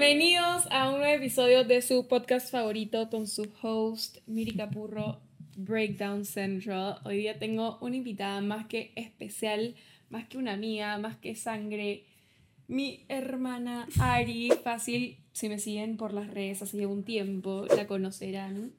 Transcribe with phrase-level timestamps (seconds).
[0.00, 5.18] Bienvenidos a un nuevo episodio de su podcast favorito con su host Miri Capurro,
[5.56, 7.00] Breakdown Central.
[7.04, 9.74] Hoy día tengo una invitada más que especial,
[10.08, 12.04] más que una amiga, más que sangre.
[12.68, 18.74] Mi hermana Ari, fácil, si me siguen por las redes hace un tiempo, la conocerán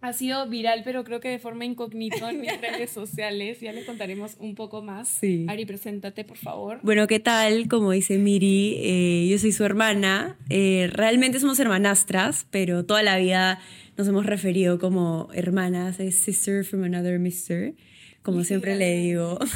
[0.00, 3.60] ha sido viral, pero creo que de forma incógnita en mis redes sociales.
[3.60, 5.08] Ya les contaremos un poco más.
[5.08, 5.46] Sí.
[5.48, 6.78] Ari, preséntate, por favor.
[6.82, 7.68] Bueno, ¿qué tal?
[7.68, 10.36] Como dice Miri, eh, yo soy su hermana.
[10.48, 13.60] Eh, realmente somos hermanastras, pero toda la vida
[13.96, 15.98] nos hemos referido como hermanas.
[16.00, 17.74] Es sister from another mister,
[18.22, 19.38] como siempre le digo.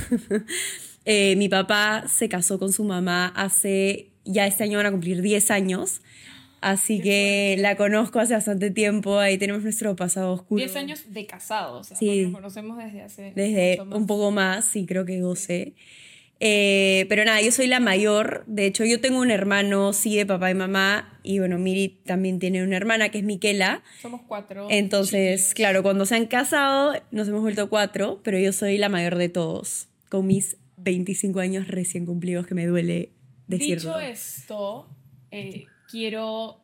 [1.07, 5.23] Eh, mi papá se casó con su mamá hace, ya este año van a cumplir
[5.23, 6.03] 10 años.
[6.61, 10.59] Así que la conozco hace bastante tiempo, ahí tenemos nuestro pasado oscuro.
[10.59, 12.23] 10 años de casados, o sea, Sí.
[12.25, 13.33] nos conocemos desde hace...
[13.35, 15.75] Desde un poco más, sí, creo que 12.
[16.43, 18.45] Eh, pero nada, yo soy la mayor.
[18.47, 21.19] De hecho, yo tengo un hermano, sí, de papá y mamá.
[21.23, 23.83] Y bueno, Miri también tiene una hermana que es Miquela.
[24.01, 24.67] Somos cuatro.
[24.71, 25.55] Entonces, chiquillos.
[25.55, 29.29] claro, cuando se han casado, nos hemos vuelto cuatro, pero yo soy la mayor de
[29.29, 33.11] todos, con mis 25 años recién cumplidos, que me duele
[33.47, 33.99] decirlo.
[33.99, 34.89] Dicho esto,
[35.31, 36.61] eh, quiero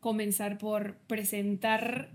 [0.00, 2.10] comenzar por presentar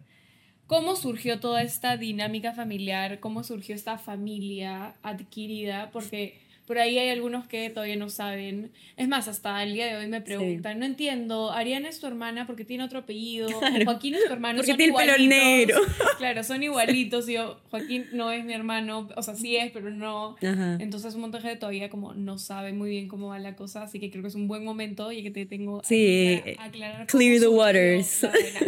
[0.67, 7.09] cómo surgió toda esta dinámica familiar, cómo surgió esta familia adquirida, porque por ahí hay
[7.09, 8.71] algunos que todavía no saben.
[8.97, 12.47] Es más, hasta el día de hoy me preguntan, no entiendo, Ariana es tu hermana
[12.47, 13.85] porque tiene otro apellido, Claro.
[13.85, 15.37] Joaquín es tu hermano, Porque son tiene el pelo igualitos".
[15.37, 15.81] negro.
[16.17, 19.89] Claro, son igualitos, y yo, Joaquín no es mi hermano, o sea, sí es, pero
[19.89, 20.35] no.
[20.41, 20.77] Ajá.
[20.79, 24.11] Entonces un gente todavía como no sabe muy bien cómo va la cosa, así que
[24.11, 27.39] creo que es un buen momento y que te tengo Sí, aquí para aclarar clear
[27.39, 28.23] the waters.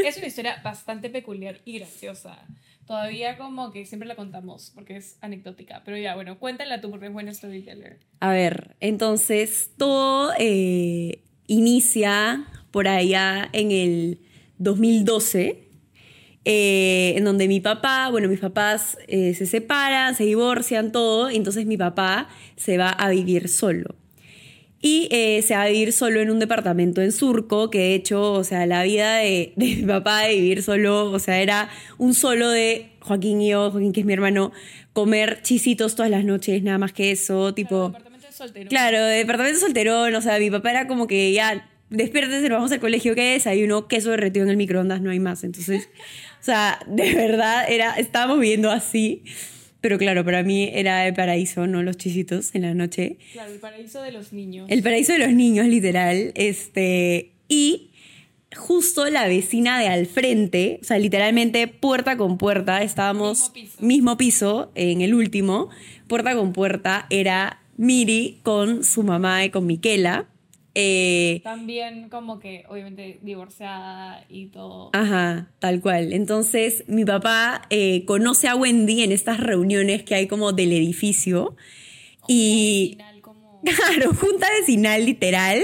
[0.05, 2.39] Es una historia bastante peculiar y graciosa.
[2.85, 7.07] Todavía como que siempre la contamos porque es anecdótica, pero ya, bueno, cuéntala tú porque
[7.07, 7.99] es buena storyteller.
[8.19, 14.19] A ver, entonces todo eh, inicia por allá en el
[14.57, 15.69] 2012,
[16.45, 21.37] eh, en donde mi papá, bueno, mis papás eh, se separan, se divorcian, todo, y
[21.37, 22.27] entonces mi papá
[22.57, 23.95] se va a vivir solo.
[24.85, 28.33] Y eh, se va a vivir solo en un departamento en Surco, que de hecho,
[28.33, 32.13] o sea, la vida de, de mi papá de vivir solo, o sea, era un
[32.13, 34.51] solo de Joaquín y yo, Joaquín que es mi hermano,
[34.91, 37.93] comer chisitos todas las noches, nada más que eso, tipo...
[37.93, 38.69] Claro, departamento de soltero.
[38.69, 42.71] Claro, de departamento solterón, o sea, mi papá era como que ya, despiértese, nos vamos
[42.73, 43.47] al colegio, ¿qué es?
[43.47, 45.45] Hay uno queso derretido en el microondas, no hay más.
[45.45, 45.87] Entonces,
[46.41, 49.23] o sea, de verdad, era, estábamos viviendo así.
[49.83, 53.17] Pero claro, para mí era el paraíso, no los chisitos en la noche.
[53.33, 54.65] Claro, el paraíso de los niños.
[54.69, 56.31] El paraíso de los niños, literal.
[56.35, 57.89] Este, y
[58.55, 63.85] justo la vecina de al frente, o sea, literalmente puerta con puerta, estábamos Mismo piso.
[63.85, 65.67] mismo piso, en el último,
[66.07, 70.27] puerta con puerta, era Miri con su mamá y con Miquela.
[70.75, 74.89] Eh, También como que obviamente divorciada y todo.
[74.93, 76.13] Ajá, tal cual.
[76.13, 81.55] Entonces, mi papá eh, conoce a Wendy en estas reuniones que hay como del edificio.
[82.27, 83.61] Y, Final, como...
[83.63, 85.61] Claro, junta vecinal literal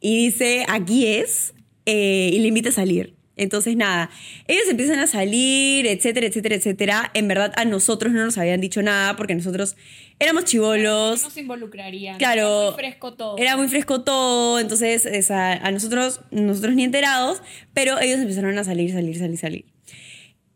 [0.00, 1.54] y dice, aquí es,
[1.86, 3.16] eh, y le invita a salir.
[3.42, 4.10] Entonces, nada,
[4.48, 7.10] ellos empiezan a salir, etcétera, etcétera, etcétera.
[7.14, 9.76] En verdad, a nosotros no nos habían dicho nada porque nosotros
[10.18, 12.18] éramos No chivolos, nos involucrarían.
[12.18, 12.42] Claro.
[12.62, 13.38] Era muy fresco todo.
[13.38, 17.42] era muy fresco todo, entonces es a, nosotros, nosotros ni enterados,
[17.74, 19.64] pero ellos empezaron a salir, salir, salir, salir.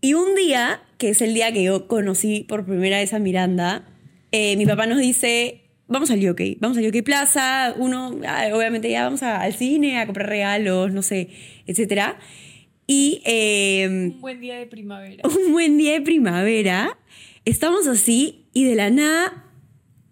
[0.00, 3.88] Y un día, que es el día que yo conocí por primera vez a Miranda,
[4.30, 8.90] eh, mi papá nos dice, vamos al UK, vamos al UK Plaza, uno, ah, obviamente
[8.90, 11.28] ya vamos a- al cine a comprar regalos, no sé,
[11.66, 12.18] etcétera.
[12.86, 15.22] Y eh, Un buen día de primavera.
[15.28, 16.98] un buen día de primavera,
[17.44, 19.44] estamos así y de la nada,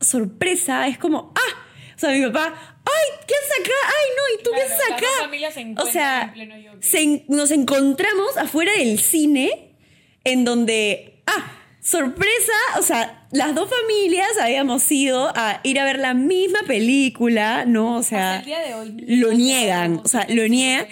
[0.01, 1.61] sorpresa, es como, ¡ah!
[1.97, 3.19] O sea, mi papá, ¡ay!
[3.27, 3.75] ¿Qué haces acá?
[3.87, 4.41] ¡Ay, no!
[4.41, 5.83] ¿Y tú qué Claro, haces las acá?
[5.83, 6.79] se o sea, en pleno yoga.
[6.81, 9.77] se nos encontramos afuera del cine
[10.25, 11.54] en donde, ¡ah!
[11.85, 17.67] Sorpresa, o sea, las dos familias habíamos ido a ir a ver la misma película,
[17.67, 17.99] ¿no?
[17.99, 20.89] O sea, Hasta el día de hoy lo niegan, o sea, lo es niegan.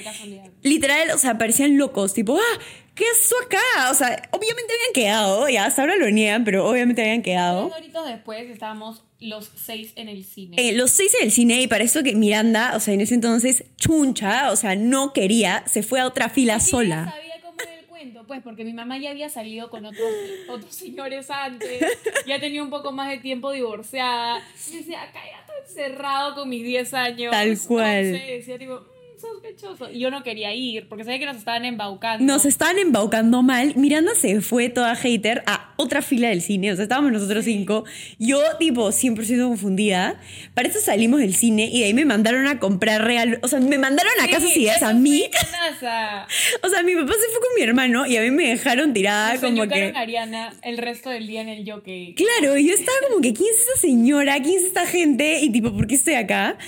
[0.63, 2.61] Literal, o sea, parecían locos, tipo, ¡ah!
[2.95, 3.91] ¿Qué haces acá?
[3.91, 7.69] O sea, obviamente habían quedado, ya hasta ahora lo niegan, pero obviamente habían quedado.
[7.69, 10.57] Tres horitos después estábamos los seis en el cine.
[10.59, 13.15] Eh, los seis en el cine y para eso que Miranda, o sea, en ese
[13.15, 17.15] entonces, chuncha, o sea, no quería, se fue a otra fila sola.
[17.15, 17.32] sabía
[18.27, 20.11] pues, porque mi mamá ya había salido con otros,
[20.49, 21.83] otros señores antes,
[22.27, 24.43] ya tenía un poco más de tiempo divorciada.
[24.71, 25.57] Y decía, acá ya estoy
[25.87, 27.31] encerrado con mis 10 años.
[27.31, 28.05] Tal cual.
[28.05, 28.92] Sé, decía, tipo, "Mm,
[29.23, 29.91] sospechoso.
[29.91, 32.25] Y yo no quería ir, porque sabía que nos estaban embaucando.
[32.25, 33.75] Nos estaban embaucando mal.
[33.77, 37.85] Miranda se fue toda hater a otra fila del cine, o sea, estábamos nosotros cinco.
[38.19, 40.21] Yo, tipo, 100% confundida.
[40.55, 43.39] Para eso salimos del cine y de ahí me mandaron a comprar real.
[43.43, 45.25] O sea, me mandaron a casa si a mí.
[46.63, 49.39] O sea, mi papá se fue con mi hermano y a mí me dejaron tirada
[49.41, 49.93] como que.
[49.95, 52.15] Ariana el resto del día en el jockey.
[52.15, 54.41] Claro, yo estaba como que, ¿quién es esta señora?
[54.41, 55.41] ¿Quién es esta gente?
[55.41, 56.59] Y tipo, ¿por qué estoy acá?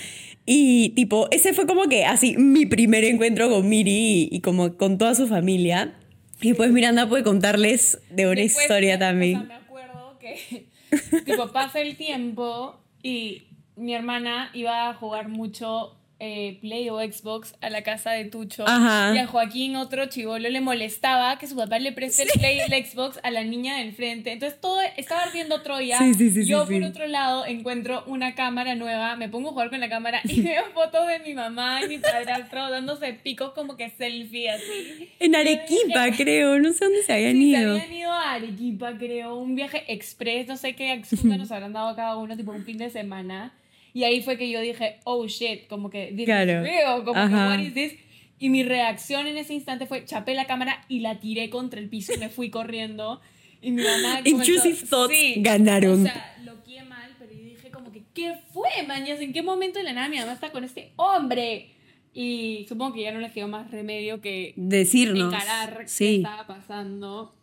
[0.45, 4.97] Y tipo, ese fue como que así mi primer encuentro con Miri y, como con
[4.97, 5.95] toda su familia.
[6.41, 9.37] Y después Miranda puede contarles de una historia también.
[9.37, 10.67] O sea, me acuerdo que
[11.25, 13.43] tipo pasa el tiempo y
[13.75, 18.63] mi hermana iba a jugar mucho eh, Play o Xbox a la casa de Tucho.
[18.65, 22.73] Y a Joaquín, otro chivolo, le molestaba que su papá le preste el Play y
[22.73, 24.31] el Xbox a la niña del frente.
[24.31, 25.99] Entonces todo estaba ardiendo Troya.
[26.45, 30.21] Yo, por otro lado, encuentro una cámara nueva, me pongo a jugar con la cámara
[30.23, 35.09] y veo fotos de mi mamá y mi padrastro dándose picos como que selfie así.
[35.19, 36.59] En Arequipa, creo.
[36.59, 37.77] No sé dónde se habían ido.
[37.77, 39.35] Se habían ido a Arequipa, creo.
[39.35, 42.77] Un viaje express, no sé qué excusa nos habrán dado cada uno, tipo un fin
[42.77, 43.53] de semana.
[43.95, 46.27] Y ahí fue que yo dije, oh shit, como que, this
[47.05, 47.93] como que, what is this?
[48.37, 51.87] Y mi reacción en ese instante fue, chapé la cámara y la tiré contra el
[51.87, 53.21] piso y me fui corriendo.
[53.61, 54.19] Y mi mamá...
[54.25, 56.01] Intrusive thoughts ganaron.
[56.01, 59.21] O sea, lo quié mal, pero yo dije como que, ¿qué fue, mañas?
[59.21, 61.69] ¿En qué momento de la nada mi mamá está con este hombre?
[62.13, 67.33] Y supongo que ya no les quedó más remedio que decirnos encarar qué estaba pasando.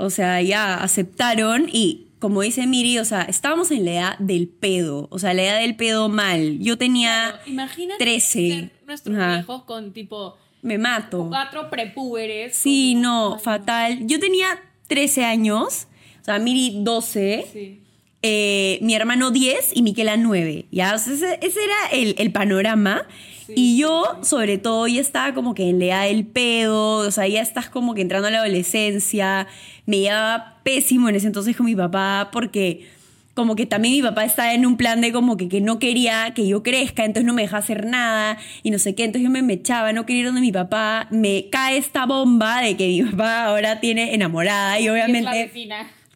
[0.00, 4.48] O sea, ya aceptaron y como dice Miri, o sea, estábamos en la edad del
[4.48, 6.58] pedo, o sea, la edad del pedo mal.
[6.58, 8.70] Yo tenía imagínate 13.
[8.86, 10.36] nuestros hijos con tipo...
[10.62, 11.26] Me mato.
[11.28, 12.54] Cuatro prepúberes.
[12.56, 14.06] Sí, no, fatal.
[14.06, 15.86] Yo tenía 13 años,
[16.20, 17.46] o sea, Miri 12.
[17.52, 17.82] Sí.
[18.22, 20.66] Eh, mi hermano 10 y Miquela 9.
[20.70, 20.94] ¿ya?
[20.94, 23.06] ese, era el, el panorama.
[23.48, 27.26] y yo, sobre todo, ya estaba como que en la edad del pedo, o sea,
[27.26, 29.46] ya estás como que entrando a la adolescencia.
[29.86, 32.86] Me llevaba pésimo en ese entonces con mi papá porque
[33.34, 36.32] como que también mi papá estaba en un plan de como que, que no quería
[36.34, 39.30] que yo crezca, entonces no me dejaba hacer nada y no sé qué, entonces yo
[39.30, 43.02] me echaba, no quería ir donde mi papá, me cae esta bomba de que mi
[43.02, 45.50] papá ahora tiene enamorada y obviamente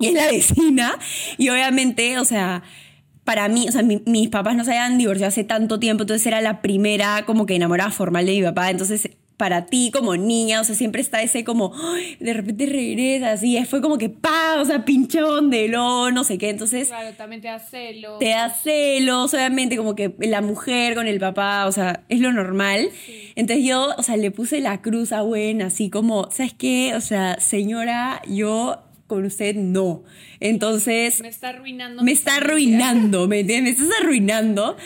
[0.05, 0.99] y es la vecina.
[1.39, 2.63] Y obviamente, o sea,
[3.25, 6.41] para mí, o sea, mis papás no se habían divorciado hace tanto tiempo, entonces era
[6.41, 8.71] la primera como que enamorada formal de mi papá.
[8.71, 11.73] Entonces, para ti como niña, o sea, siempre está ese como,
[12.21, 16.39] de repente regresas y fue como que, pa, o sea, pinchón de lo, no sé
[16.39, 16.89] qué, entonces...
[16.89, 18.19] Claro, también te da celos.
[18.21, 22.33] Te da celos, obviamente, como que la mujer con el papá, o sea, es lo
[22.33, 22.91] normal.
[23.35, 26.95] Entonces yo, o sea, le puse la cruz a Gwen, así como, ¿sabes qué?
[26.95, 30.05] O sea, señora, yo con usted no.
[30.41, 31.21] Entonces...
[31.21, 32.03] Me está arruinando.
[32.03, 33.79] Me está arruinando, ¿me entiendes?
[33.79, 34.77] Me estás arruinando.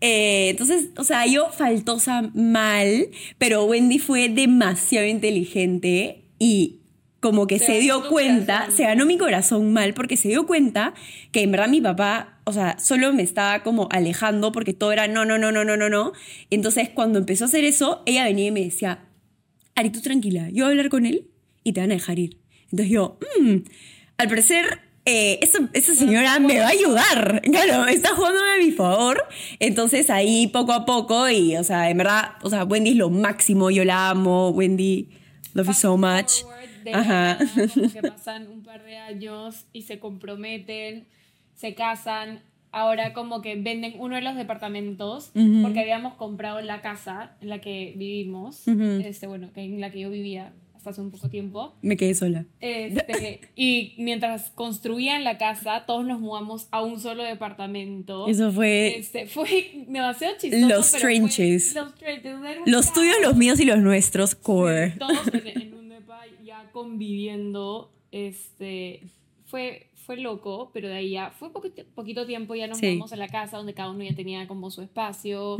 [0.00, 3.08] Eh, entonces, o sea, yo faltosa mal,
[3.38, 6.80] pero Wendy fue demasiado inteligente y
[7.20, 10.92] como que se, dio cuenta, se ganó mi corazón mal porque se dio cuenta
[11.30, 15.06] que en verdad mi papá, o sea, solo me estaba como alejando porque todo era
[15.06, 16.12] no, no, no, no, no, no, no.
[16.50, 19.04] Entonces, cuando empezó a hacer eso, ella venía y me decía,
[19.76, 21.28] Ari, tú tranquila, yo voy a hablar con él
[21.62, 22.41] y te van a dejar ir.
[22.72, 23.56] Entonces yo, mmm,
[24.16, 27.42] al parecer eh, esa, señora me va a ayudar.
[27.52, 29.22] Claro, está jugándome a mi favor.
[29.58, 33.10] Entonces ahí poco a poco, y o sea, en verdad, o sea, Wendy es lo
[33.10, 35.08] máximo, yo la amo, Wendy,
[35.54, 36.44] love you so much.
[36.92, 37.38] Ajá.
[37.92, 41.06] que pasan un par de años y se comprometen,
[41.54, 42.42] se casan.
[42.74, 45.30] Ahora como que venden uno de los departamentos
[45.62, 50.08] porque habíamos comprado la casa en la que vivimos, este, bueno, en la que yo
[50.08, 50.54] vivía
[50.90, 51.74] hace un poco tiempo.
[51.82, 52.46] Me quedé sola.
[52.60, 58.26] Este, y mientras construían la casa, todos nos mudamos a un solo departamento.
[58.28, 58.98] Eso fue...
[58.98, 60.68] Este, fue demasiado chistoso.
[60.68, 61.74] Los trenches.
[61.74, 62.32] los trenches.
[62.66, 64.94] Los tuyos, los míos y los nuestros, core.
[64.98, 67.92] todos en, un depa ya conviviendo.
[68.10, 69.02] Este,
[69.46, 73.16] fue, fue loco, pero de ahí ya fue poquito, poquito tiempo, ya nos mudamos a
[73.16, 75.56] la casa donde cada uno ya tenía como su espacio.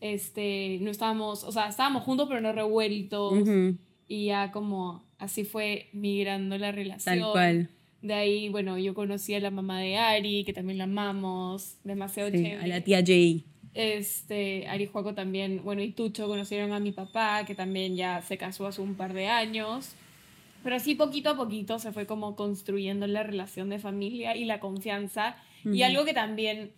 [0.00, 3.34] Este, no estábamos, o sea, estábamos juntos pero no revueltos.
[4.12, 7.18] Y ya como así fue migrando la relación.
[7.18, 7.70] Tal cual.
[8.02, 12.28] De ahí, bueno, yo conocí a la mamá de Ari, que también la amamos, demasiado
[12.28, 12.56] chévere.
[12.56, 13.46] A la tía Jay.
[13.72, 18.36] Este, Ari Juaco también, bueno, y Tucho conocieron a mi papá, que también ya se
[18.36, 19.94] casó hace un par de años.
[20.62, 24.60] Pero así poquito a poquito se fue como construyendo la relación de familia y la
[24.60, 25.36] confianza.
[25.64, 26.72] Y algo que también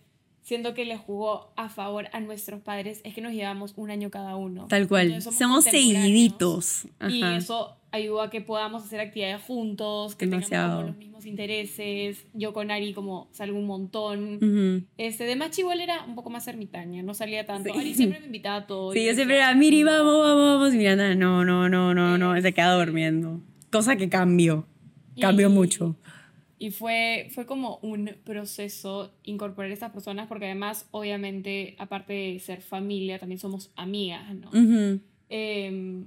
[0.45, 4.11] siento que le jugó a favor a nuestros padres es que nos llevamos un año
[4.11, 4.67] cada uno.
[4.67, 5.19] Tal cual.
[5.21, 6.85] Somos, seguiditos.
[7.09, 12.27] Y eso ayudó a que podamos hacer actividades juntos, que tengamos los mismos intereses.
[12.33, 14.87] Yo con Ari como salgo un montón.
[14.97, 17.73] este, de más chivola era un poco más ermitaña, no salía tanto.
[17.73, 18.93] Ari siempre me invitaba a todo.
[18.93, 20.73] Sí, yo siempre era, Miri, vamos, vamos, vamos.
[20.75, 23.41] Y Miranda, no, no, no, no, no, se queda durmiendo.
[23.71, 24.67] Cosa que cambió.
[25.19, 25.95] Cambió mucho.
[26.57, 32.39] Y fue, fue como un proceso incorporar a estas personas, porque además, obviamente, aparte de
[32.39, 34.51] ser familia, también somos amigas, ¿no?
[35.27, 36.05] Em,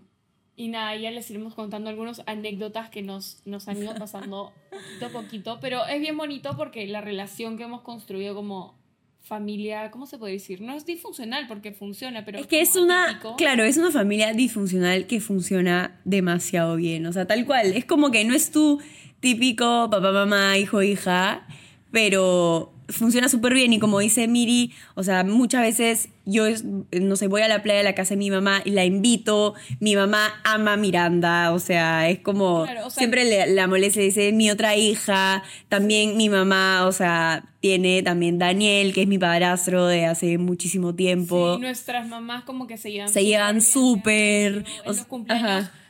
[0.57, 5.07] y nada, ya les iremos contando algunas anécdotas que nos, nos han ido pasando poquito
[5.07, 8.78] a poquito, pero es bien bonito porque la relación que hemos construido como
[9.21, 10.61] familia, ¿cómo se puede decir?
[10.61, 12.39] No es disfuncional porque funciona, pero...
[12.39, 17.27] Es que es una, claro, es una familia disfuncional que funciona demasiado bien, o sea,
[17.27, 18.81] tal cual, es como que no es tu
[19.21, 21.47] típico papá, mamá, hijo, hija,
[21.91, 26.45] pero funciona súper bien y como dice Miri, o sea, muchas veces yo,
[26.93, 29.55] no sé, voy a la playa de la casa de mi mamá y la invito,
[29.81, 34.51] mi mamá ama a Miranda, o sea, es como, siempre le, la molesta, dice, mi
[34.51, 40.07] otra hija, también mi mamá, o sea, tiene también Daniel, que es mi padrastro de
[40.07, 41.57] hace muchísimo tiempo.
[41.57, 44.65] Sí, nuestras mamás como que se llevan Se llevan súper.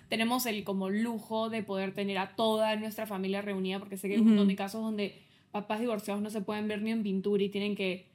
[0.09, 4.15] Tenemos el como lujo de poder tener a toda nuestra familia reunida, porque sé que
[4.15, 7.43] hay un montón de casos donde papás divorciados no se pueden ver ni en pintura
[7.43, 8.09] y tienen que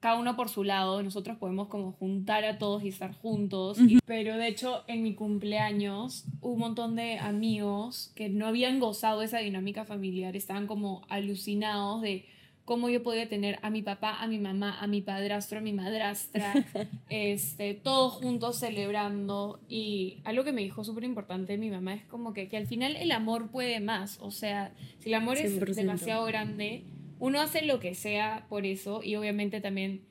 [0.00, 3.78] cada uno por su lado, nosotros podemos como juntar a todos y estar juntos.
[4.06, 9.38] pero de hecho, en mi cumpleaños un montón de amigos que no habían gozado esa
[9.38, 12.26] dinámica familiar, estaban como alucinados de
[12.70, 15.72] cómo yo podía tener a mi papá, a mi mamá, a mi padrastro, a mi
[15.72, 16.54] madrastra,
[17.10, 19.58] este, todos juntos celebrando.
[19.68, 22.94] Y algo que me dijo súper importante mi mamá es como que, que al final
[22.94, 24.20] el amor puede más.
[24.20, 26.84] O sea, si el amor es demasiado grande,
[27.18, 30.02] uno hace lo que sea por eso y obviamente también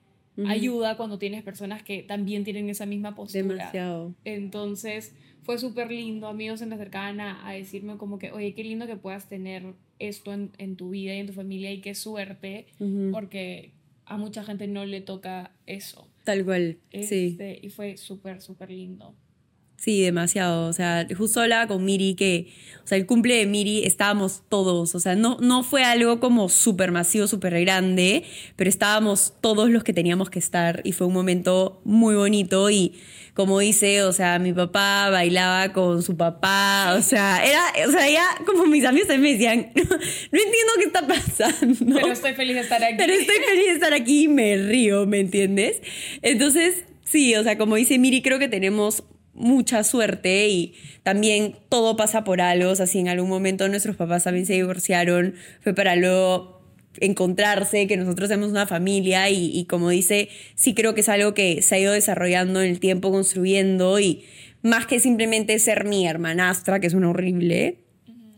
[0.45, 3.41] ayuda cuando tienes personas que también tienen esa misma postura.
[3.41, 4.15] Demasiado.
[4.25, 8.85] Entonces fue súper lindo, amigos se me acercaban a, decirme como que, oye, qué lindo
[8.85, 12.67] que puedas tener esto en, en tu vida y en tu familia y qué suerte,
[13.11, 13.71] porque
[14.05, 16.07] a mucha gente no le toca eso.
[16.23, 17.27] Tal cual, sí.
[17.31, 19.15] Este, y fue súper, súper lindo.
[19.79, 20.67] Sí, demasiado.
[20.67, 22.47] O sea, justo hablaba con Miri que,
[22.83, 24.93] o sea, el cumple de Miri estábamos todos.
[24.93, 28.25] O sea, no, no fue algo como súper masivo, súper grande,
[28.57, 32.69] pero estábamos todos los que teníamos que estar y fue un momento muy bonito.
[32.69, 32.99] Y
[33.33, 36.95] como dice, o sea, mi papá bailaba con su papá.
[36.97, 41.07] O sea, era, o sea, ya como mis amigos me decían, no, entiendo qué está
[41.07, 41.95] pasando.
[41.95, 42.95] Pero estoy feliz de estar aquí.
[42.97, 45.81] Pero estoy feliz de estar aquí y me río, ¿me entiendes?
[46.21, 49.05] Entonces, sí, o sea, como dice Miri, creo que tenemos
[49.39, 52.69] mucha suerte y también todo pasa por algo.
[52.69, 56.59] O sea, si en algún momento nuestros papás también se divorciaron, fue para luego
[56.99, 61.61] encontrarse, que nosotros somos una familia y, como dice, sí creo que es algo que
[61.61, 64.23] se ha ido desarrollando en el tiempo, construyendo y
[64.61, 67.79] más que simplemente ser mi hermanastra, que es una horrible,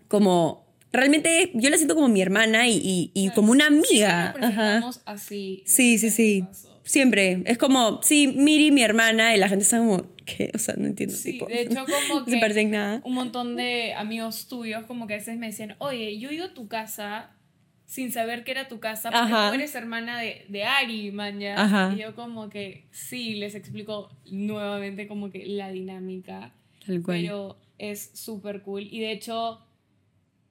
[0.08, 4.36] como realmente yo la siento como mi hermana y, como una amiga.
[5.06, 5.64] así.
[5.66, 6.46] Sí, sí, sí.
[6.84, 7.44] Siempre.
[7.46, 10.52] Es como, sí, Miri, mi hermana, y la gente está como, ¿qué?
[10.54, 11.16] O sea, no entiendo.
[11.16, 13.02] Sí, de hecho, como que nada.
[13.04, 16.46] un montón de amigos tuyos, como que a veces me decían, oye, yo he ido
[16.46, 17.32] a tu casa
[17.86, 22.00] sin saber que era tu casa, porque tú eres hermana de, de Ari, man, Y
[22.00, 26.54] yo como que, sí, les explico nuevamente como que la dinámica.
[26.86, 27.22] Tal cual.
[27.22, 28.88] Pero es súper cool.
[28.90, 29.60] Y de hecho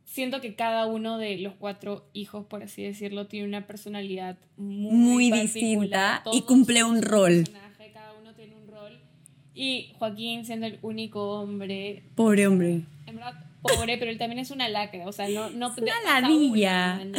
[0.04, 5.30] siento que cada uno de los cuatro hijos, por así decirlo, tiene una personalidad muy,
[5.30, 7.44] distinta y cumple un rol
[8.20, 9.00] uno tiene un rol.
[9.54, 12.02] Y Joaquín siendo el único hombre.
[12.14, 12.82] Pobre hombre.
[13.06, 15.06] En verdad, pobre, pero él también es una lacra.
[15.06, 15.50] O sea, no.
[15.50, 17.00] no es una ladilla.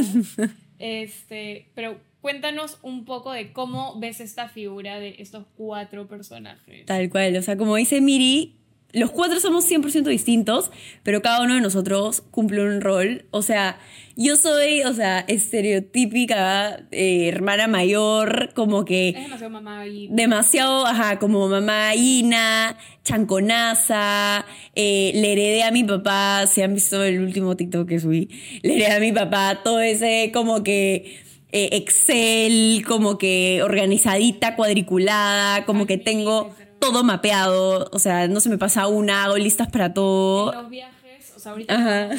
[0.84, 6.88] Este, pero cuéntanos un poco de cómo ves esta figura de estos cuatro personajes.
[6.88, 7.36] Tal cual.
[7.38, 8.56] O sea, como dice Miri,
[8.94, 10.72] los cuatro somos 100% distintos,
[11.04, 13.26] pero cada uno de nosotros cumple un rol.
[13.32, 13.80] O sea,
[14.16, 19.10] yo soy, o sea, estereotípica eh, hermana mayor, como que...
[19.10, 24.46] Es demasiado mamá Demasiado, ajá, como mamá Ina, chanconaza,
[24.76, 28.30] eh, le heredé a mi papá, si han visto el último TikTok que subí,
[28.62, 31.32] le heredé a mi papá todo ese como que...
[31.54, 38.50] Eh, Excel, como que organizadita, cuadriculada, como que tengo todo mapeado, o sea, no se
[38.50, 40.52] me pasa una, hago listas para todo.
[40.52, 42.10] En los viajes, o sea, ahorita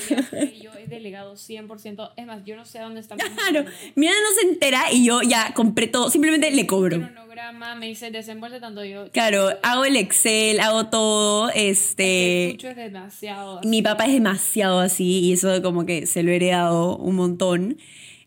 [0.62, 3.16] yo he delegado 100%, es más, yo no sé dónde está.
[3.16, 3.64] Claro,
[3.96, 6.96] mira, no se entera y yo ya compré todo, simplemente le cobro.
[6.96, 9.10] cronograma, me dice desenvuelve tanto yo.
[9.10, 12.50] Claro, hago el Excel, hago todo, este...
[12.54, 13.60] Es, es demasiado.
[13.64, 17.78] Mi papá es demasiado así y eso como que se lo he heredado un montón.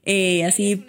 [0.07, 0.85] Eh, así,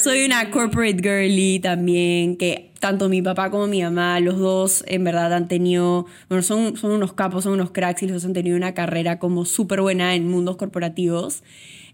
[0.00, 5.02] soy una corporate girly también, que tanto mi papá como mi mamá, los dos en
[5.02, 8.34] verdad han tenido, bueno, son, son unos capos, son unos cracks y los dos han
[8.34, 11.42] tenido una carrera como súper buena en mundos corporativos.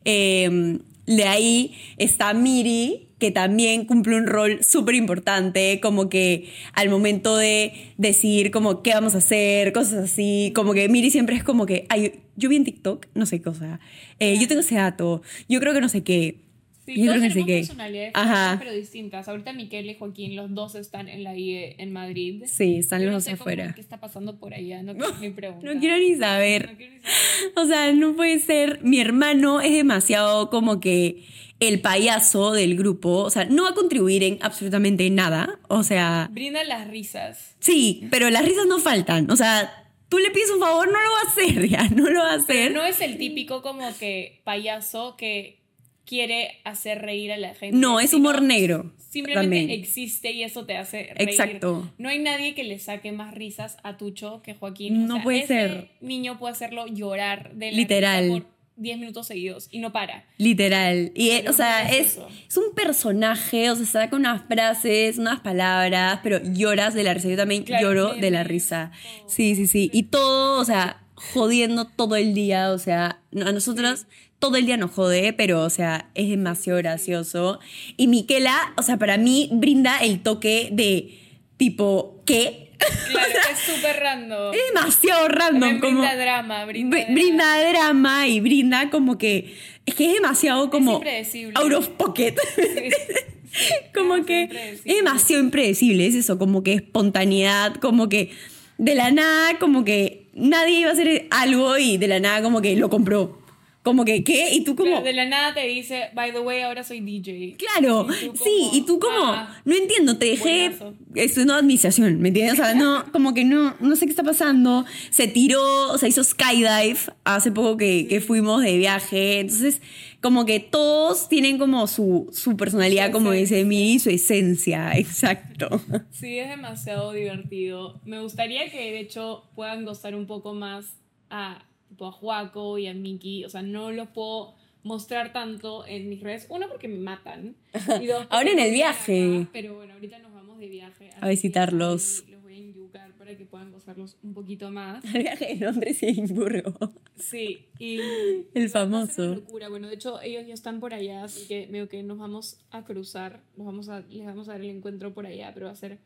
[0.04, 6.90] Em, de ahí está Miri, que también cumple un rol súper importante, como que al
[6.90, 11.44] momento de decidir como qué vamos a hacer, cosas así, como que Miri siempre es
[11.44, 13.80] como que, ay, yo vi en TikTok, no sé qué cosa,
[14.20, 16.40] eh, yo tengo ese dato, yo creo que no sé qué.
[16.86, 18.56] Sí, yo todos creo que no sé personalidades Ajá.
[18.58, 19.26] pero distintas.
[19.26, 22.42] Ahorita Miquel y Joaquín, los dos están en la IE en Madrid.
[22.46, 23.72] Sí, están los no dos sé cómo- afuera.
[23.74, 24.82] ¿Qué está pasando por allá?
[24.82, 25.74] No quiero ni preguntar.
[25.74, 26.68] No quiero ni saber.
[26.72, 27.52] No quiero ni saber.
[27.56, 28.80] O sea, no puede ser.
[28.82, 31.24] Mi hermano es demasiado como que
[31.58, 33.16] el payaso del grupo.
[33.22, 35.58] O sea, no va a contribuir en absolutamente nada.
[35.68, 37.56] O sea, Brinda las risas.
[37.60, 39.30] sí, pero las risas no faltan.
[39.30, 39.72] O sea,
[40.14, 42.36] tú le pides un favor, no lo va a hacer ya, no lo va a
[42.36, 42.72] hacer.
[42.72, 45.58] No es el típico como que payaso que
[46.04, 47.76] quiere hacer reír a la gente.
[47.76, 48.92] No, es humor negro.
[49.10, 49.70] Simplemente también.
[49.70, 51.30] existe y eso te hace reír.
[51.30, 51.90] Exacto.
[51.98, 55.04] No hay nadie que le saque más risas a Tucho que Joaquín.
[55.04, 55.88] O No sea, puede ese ser.
[56.00, 58.24] niño puede hacerlo llorar de la Literal.
[58.24, 60.24] risa por 10 minutos seguidos y no para.
[60.38, 61.12] Literal.
[61.14, 66.20] Y, Pero o sea, es, es un personaje, o sea, saca unas frases, unas palabras,
[66.22, 67.28] pero lloras de la risa.
[67.28, 68.90] Yo también Claro, lloro de la risa.
[69.02, 69.28] todo.
[69.28, 69.90] Sí, sí, sí.
[69.92, 74.06] Y todo, o sea, jodiendo todo el día, o sea, a nosotros
[74.38, 77.60] todo el día nos jode, pero, o sea, es demasiado gracioso.
[77.96, 81.18] Y Miquela, o sea, para mí brinda el toque de
[81.56, 82.63] tipo, ¿qué?
[83.10, 84.54] Claro, es súper random.
[84.54, 85.80] Es demasiado random.
[85.80, 89.54] Como, brinda drama, brinda, Br- brinda drama y brinda como que
[89.86, 91.52] es que es demasiado como impredecible.
[91.60, 94.48] out of pocket Sí, como que
[94.84, 98.32] es demasiado impredecible es eso como que espontaneedad como que
[98.78, 102.60] de la nada como que nadie iba a hacer algo y de la nada como
[102.60, 103.38] que lo compró
[103.84, 106.62] como que qué y tú como Claro, de la nada te dice, by the way,
[106.62, 107.56] ahora soy DJ.
[107.58, 110.72] Claro, Y sí, y tú como, ah, no entiendo, te dejé
[111.14, 112.54] estudiando administración, ¿me entiendes?
[112.54, 114.86] O sea, no, como que no, no sé qué está pasando.
[115.10, 119.40] Se tiró, o sea, hizo skydive hace poco que, que fuimos de viaje.
[119.40, 119.82] Entonces,
[120.22, 123.66] como que todos tienen como su, su personalidad, Su como dice.
[123.66, 125.82] Miri, su esencia, exacto.
[126.10, 128.00] Sí, es demasiado divertido.
[128.06, 130.86] Me gustaría que de hecho puedan gozar un poco más
[131.28, 133.44] a, tipo, a Juaco y a Miki.
[133.44, 136.46] O sea, no los puedo mostrar tanto en mis redes.
[136.50, 137.56] Uno, porque me matan.
[138.02, 139.38] Y dos, Ahora en el viaje.
[139.42, 141.10] acá, pero bueno, ahorita nos vamos de viaje.
[141.20, 142.24] que visitarlos.
[142.28, 145.02] Los voy a enyucar para que puedan gozarlos un poquito más.
[145.14, 146.74] El viaje de Londres y Edimburgo.
[147.16, 147.98] Sí, y
[148.54, 149.22] El a famoso.
[149.22, 149.68] una locura.
[149.68, 152.84] Bueno, de hecho, ellos ya están por allá, así que veo que nos vamos a
[152.84, 155.76] cruzar, nos vamos a, les vamos a dar el encuentro por allá, pero va a
[155.76, 155.98] ser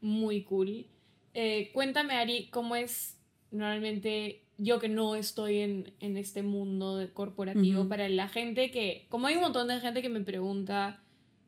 [0.00, 0.86] muy cool.
[1.34, 3.16] Eh, cuéntame, Ari, ¿cómo es
[3.52, 9.06] normalmente yo que no estoy en, en este mundo de corporativo para la gente que,
[9.08, 11.02] como hay un montón de gente que me pregunta,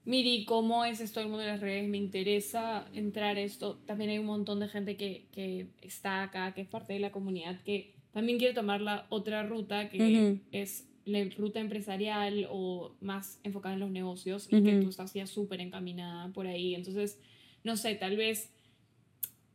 [0.04, 1.88] Miri, ¿cómo es esto el mundo de las redes?
[1.88, 3.76] Me interesa entrar esto.
[3.86, 7.12] También hay un montón de gente que, que está acá, que es parte de la
[7.12, 13.40] comunidad, que también quiere tomar la otra ruta, que es la ruta empresarial o más
[13.42, 16.74] enfocada en los negocios, y que tú estás ya súper encaminada por ahí.
[16.74, 17.20] Entonces,
[17.62, 18.50] no sé, tal vez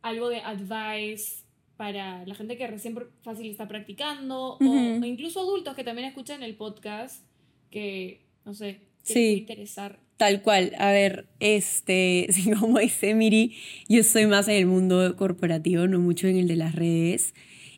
[0.02, 1.43] algo de advice
[1.76, 6.54] para la gente que recién fácil está practicando, o- incluso adultos que también escuchan el
[6.56, 7.24] podcast,
[7.70, 9.32] que, no sé, que Sí.
[9.40, 9.98] interesar.
[10.16, 13.56] Tal cual, a ver, este, sí, como dice Miri,
[13.88, 17.34] yo estoy más en el mundo corporativo, no mucho en el de las redes.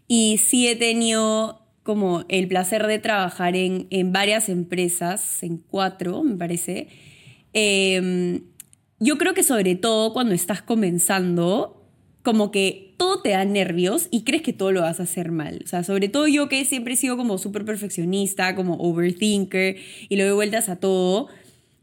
[0.06, 6.22] Y sí he tenido como el placer de trabajar en, en varias empresas, en cuatro,
[6.22, 6.88] me parece.
[7.52, 8.42] Em,
[9.00, 11.85] yo creo que sobre todo cuando estás comenzando,
[12.26, 15.60] como que todo te da nervios y crees que todo lo vas a hacer mal.
[15.64, 19.76] O sea, sobre todo yo que siempre he sido como súper perfeccionista, como overthinker
[20.08, 21.28] y le doy vueltas a todo.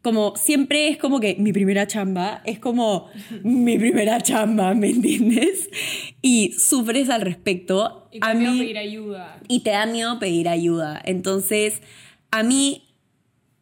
[0.01, 3.07] Como siempre es como que mi primera chamba es como
[3.43, 5.69] mi primera chamba, ¿me entiendes?
[6.21, 8.09] Y sufres al respecto.
[8.11, 9.39] Y te a voy a mí pedir ayuda.
[9.47, 11.01] y te da miedo pedir ayuda.
[11.05, 11.81] Entonces,
[12.31, 12.83] a mí,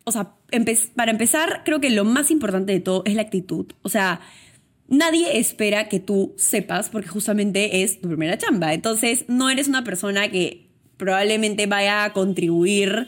[0.03, 3.67] o sea, empe- para empezar, creo que lo más importante de todo es la actitud.
[3.83, 4.19] O sea,
[4.91, 8.73] nadie espera que tú sepas porque justamente es tu primera chamba.
[8.73, 13.07] Entonces, no eres una persona que probablemente vaya a contribuir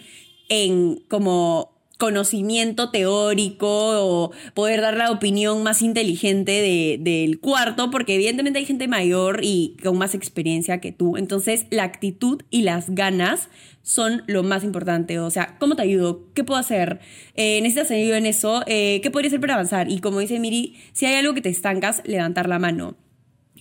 [0.49, 8.15] en como conocimiento teórico o poder dar la opinión más inteligente de- del cuarto, porque
[8.15, 11.17] evidentemente hay gente mayor y con más experiencia que tú.
[11.17, 13.49] Entonces, la actitud y las ganas
[13.83, 15.19] son lo más importante.
[15.19, 16.27] O sea, ¿cómo te ayudo?
[16.33, 16.99] ¿Qué puedo hacer?
[17.35, 18.63] Eh, ¿Necesitas ayuda en eso?
[18.65, 19.89] Eh, ¿Qué podría hacer para avanzar?
[19.91, 22.95] Y como dice Miri, si hay algo que te estancas, levantar la mano.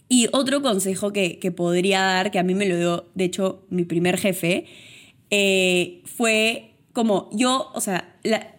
[0.08, 3.66] Y otro consejo que, que podría dar, que a mí me lo dio, de hecho,
[3.70, 4.66] mi primer jefe,
[5.30, 8.54] eh, fue como yo, o sea, la-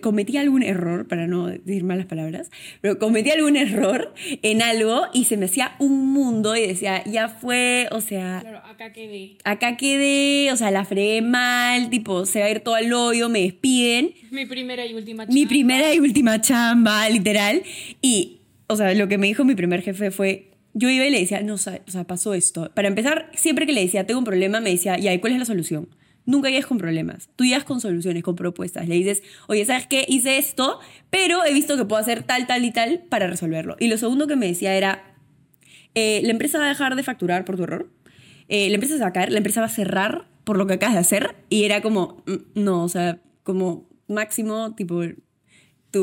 [0.00, 5.24] cometí algún error, para no decir malas palabras, pero cometí algún error en algo y
[5.24, 9.36] se me hacía un mundo y decía, ya fue, o sea, Claro, acá quedé.
[9.44, 13.28] acá quedé, o sea, la fregué mal, tipo, se va a ir todo al hoyo,
[13.28, 14.12] me despiden.
[14.30, 15.48] Mi primera y última Mi chamba.
[15.48, 17.62] primera y última chamba, literal.
[18.00, 21.20] Y, o sea, lo que me dijo mi primer jefe fue, yo iba y le
[21.20, 22.70] decía, no, o sea, pasó esto.
[22.74, 25.38] Para empezar, siempre que le decía, tengo un problema, me decía, ¿y ahí cuál es
[25.40, 25.88] la solución?
[26.28, 27.30] Nunca llegas con problemas.
[27.36, 28.86] Tú llegas con soluciones, con propuestas.
[28.86, 30.04] Le dices, oye, ¿sabes qué?
[30.06, 33.76] Hice esto, pero he visto que puedo hacer tal, tal y tal para resolverlo.
[33.80, 35.14] Y lo segundo que me decía era,
[35.94, 37.90] eh, la empresa va a dejar de facturar por tu error.
[38.48, 40.74] Eh, la empresa se va a caer, la empresa va a cerrar por lo que
[40.74, 41.34] acabas de hacer.
[41.48, 45.00] Y era como, mm, no, o sea, como máximo, tipo,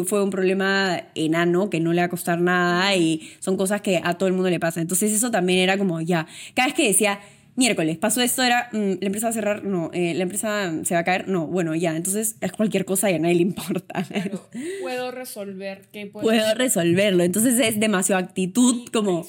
[0.08, 4.02] fue un problema enano que no le va a costar nada y son cosas que
[4.04, 4.82] a todo el mundo le pasa.
[4.82, 7.20] Entonces eso también era como, ya, cada vez que decía,
[7.56, 10.94] miércoles, pasó esto, era, mm, la empresa va a cerrar, no, eh, la empresa se
[10.94, 14.06] va a caer, no, bueno, ya, entonces es cualquier cosa y a nadie le importa.
[14.82, 19.26] puedo resolver, ¿qué puedo, puedo resolverlo, entonces es demasiado actitud, como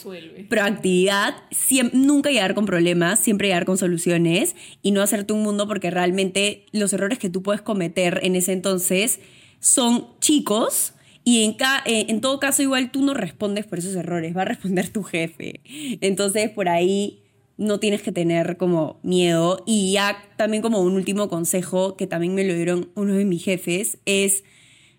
[0.48, 5.68] proactividad, siempre, nunca llegar con problemas, siempre llegar con soluciones y no hacerte un mundo
[5.68, 9.20] porque realmente los errores que tú puedes cometer en ese entonces
[9.60, 10.92] son chicos,
[11.28, 14.44] y en, eh, en todo caso, igual tú no respondes por esos errores, va a
[14.44, 15.60] responder tu jefe.
[16.00, 17.25] Entonces, por ahí
[17.56, 19.62] no tienes que tener como miedo.
[19.66, 23.44] Y ya también como un último consejo que también me lo dieron uno de mis
[23.44, 24.44] jefes es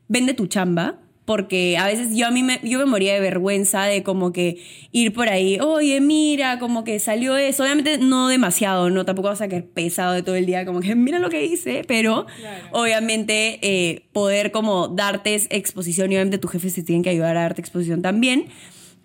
[0.08, 1.00] vende tu chamba.
[1.26, 4.64] Porque a veces yo a mí me, yo me moría de vergüenza de como que
[4.94, 7.64] ir por ahí, oye, mira, como que salió eso.
[7.64, 10.96] Obviamente no demasiado, no tampoco vas a quedar pesado de todo el día, como que
[10.96, 12.28] mira lo que hice, pero
[12.72, 17.42] obviamente eh, poder como darte exposición y obviamente tu jefe se tiene que ayudar a
[17.42, 18.48] darte exposición también.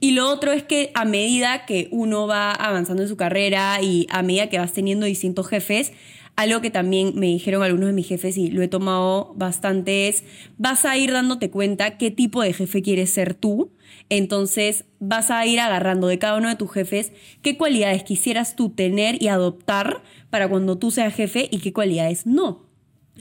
[0.02, 4.08] Y lo otro es que a medida que uno va avanzando en su carrera y
[4.10, 5.92] a medida que vas teniendo distintos jefes,
[6.34, 10.24] algo que también me dijeron algunos de mis jefes y lo he tomado bastante es,
[10.58, 13.70] vas a ir dándote cuenta qué tipo de jefe quieres ser tú.
[14.08, 18.70] Entonces vas a ir agarrando de cada uno de tus jefes qué cualidades quisieras tú
[18.70, 22.66] tener y adoptar para cuando tú seas jefe y qué cualidades no.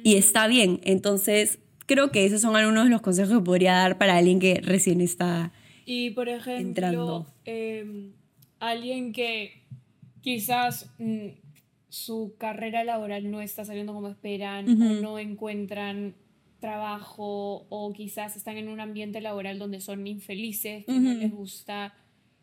[0.04, 0.82] Y está bien.
[0.84, 4.62] Entonces creo que esos son algunos de los consejos que podría dar para alguien que
[4.64, 5.52] recién está
[5.94, 8.14] y por ejemplo, em,
[8.62, 9.62] alguien que
[10.22, 11.28] quizás mm,
[11.90, 16.16] su carrera laboral no está saliendo como esperan o no encuentran
[16.62, 21.94] trabajo o quizás están en un ambiente laboral donde son infelices, que no les gusta.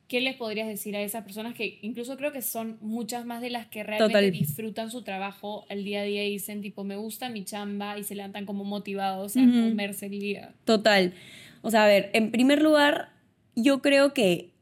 [0.09, 3.49] ¿Qué les podrías decir a esas personas que incluso creo que son muchas más de
[3.49, 7.31] las que realmente disfrutan su trabajo el día a día y dicen tipo me gusta
[7.31, 10.55] mi chamba y se levantan como motivados a comerse el día?
[10.67, 11.15] Total.
[11.63, 13.18] O sea, a ver, en primer lugar,
[13.63, 14.55] yo creo que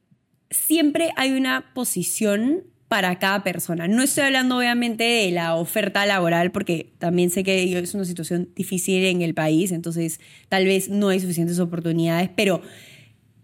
[0.51, 3.89] siempre hay una posición para cada persona.
[3.89, 8.51] No estoy hablando obviamente de la oferta laboral porque también sé que es una situación
[8.55, 12.63] difícil en el país, entonces tal vez no hay suficientes oportunidades, pero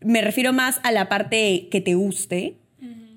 [0.01, 2.59] me refiero más a la parte que te guste,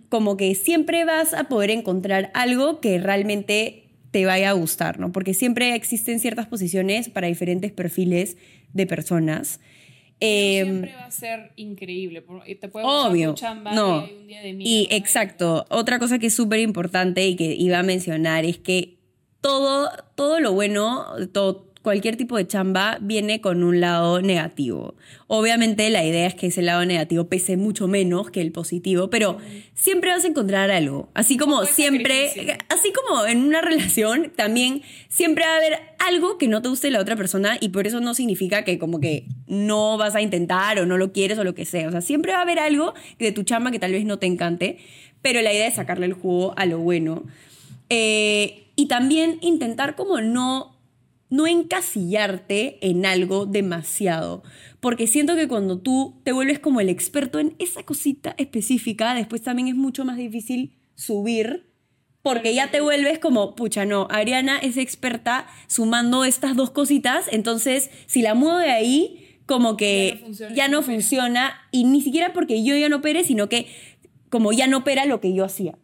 [0.10, 5.12] como que siempre vas a poder encontrar algo que realmente te vaya a gustar, ¿no?
[5.12, 8.38] Porque siempre existen ciertas posiciones para diferentes perfiles
[8.74, 9.60] de personas.
[10.20, 12.24] Siempre em, va a ser increíble.
[12.60, 13.34] Te puede obvio.
[13.34, 14.08] chamba no.
[14.08, 15.66] Y, un día de y exacto.
[15.70, 18.98] Otra cosa que es súper importante y que iba a mencionar es que
[19.42, 24.96] todo, todo lo bueno, todo, cualquier tipo de chamba viene con un lado negativo.
[25.28, 29.38] Obviamente la idea es que ese lado negativo pese mucho menos que el positivo, pero
[29.76, 31.10] siempre vas a encontrar algo.
[31.14, 36.48] Así como siempre, así como en una relación, también siempre va a haber algo que
[36.48, 39.28] no te guste de la otra persona y por eso no significa que como que
[39.46, 41.88] no vas a intentar o no lo quieres o lo que sea.
[41.88, 44.26] O sea, siempre va a haber algo de tu chamba que tal vez no te
[44.26, 44.80] encante,
[45.22, 47.26] pero la idea es sacarle el jugo a lo bueno.
[47.92, 50.75] Eh, y también intentar como no
[51.30, 54.44] no encasillarte en algo demasiado,
[54.80, 59.42] porque siento que cuando tú te vuelves como el experto en esa cosita específica, después
[59.42, 61.72] también es mucho más difícil subir,
[62.22, 67.90] porque ya te vuelves como, pucha, no, Ariana es experta sumando estas dos cositas, entonces
[68.08, 70.24] si la muevo de ahí, como que
[70.56, 73.68] ya no funciona, y ni siquiera porque yo ya no opere, sino que
[74.30, 75.78] como ya no opera lo que yo hacía.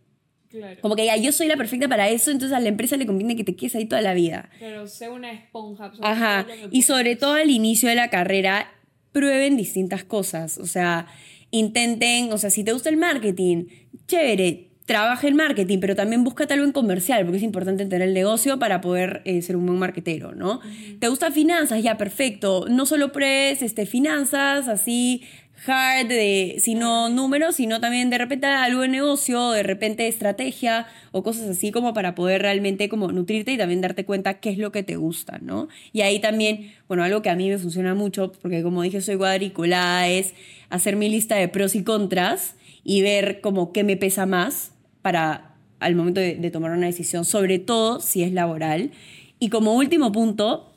[0.82, 3.36] Como que ya yo soy la perfecta para eso, entonces a la empresa le conviene
[3.36, 4.50] que te quedes ahí toda la vida.
[4.60, 5.92] Pero sé una esponja.
[6.02, 6.46] Ajá.
[6.72, 8.72] Y sobre todo al inicio de la carrera,
[9.12, 10.58] prueben distintas cosas.
[10.58, 11.08] O sea,
[11.52, 13.66] intenten, o sea, si te gusta el marketing,
[14.08, 18.14] chévere, trabaja en marketing, pero también búscate algo en comercial, porque es importante tener el
[18.14, 20.60] negocio para poder eh, ser un buen marketero, ¿no?
[21.00, 21.82] ¿Te gusta finanzas?
[21.82, 22.66] Ya, perfecto.
[22.70, 25.24] No solo pruebes este, finanzas, así
[25.66, 31.24] hard, de, sino números, sino también de repente algo de negocio, de repente estrategia o
[31.24, 34.72] cosas así como para poder realmente como nutrirte y también darte cuenta qué es lo
[34.72, 35.68] que te gusta, ¿no?
[35.94, 39.18] Y ahí también, bueno, algo que a mí me funciona mucho, porque como dije soy
[39.18, 40.34] cuadriculada, es
[40.70, 44.72] hacer mi lista de pros y contras y ver como qué me pesa más
[45.02, 48.92] para al momento de, de tomar una decisión, sobre todo si es laboral.
[49.40, 50.72] Y como último punto,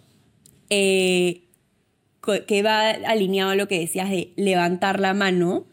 [0.70, 1.43] eh,
[2.46, 5.66] que va alineado a lo que decías de levantar la mano,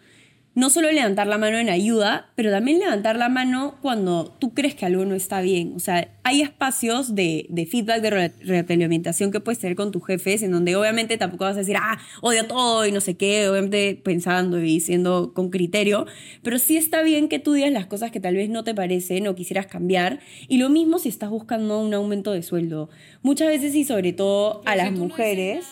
[0.54, 4.76] no solo levantar la mano en ayuda, pero también levantar la mano cuando tú crees
[4.76, 5.74] que algo no está bien.
[5.76, 10.44] O sea, hay espacios de, de feedback, de retroalimentación que puedes tener con tus jefes,
[10.44, 14.00] en donde obviamente tampoco vas a decir, ah, odio todo y no sé qué, obviamente
[14.04, 16.06] pensando y siendo con criterio,
[16.44, 19.28] pero sí está bien que tú digas las cosas que tal vez no te parecen
[19.28, 20.20] o quisieras cambiar.
[20.50, 22.90] Y lo mismo si estás buscando un aumento de sueldo.
[23.22, 25.66] Muchas veces y sobre todo a las mujeres.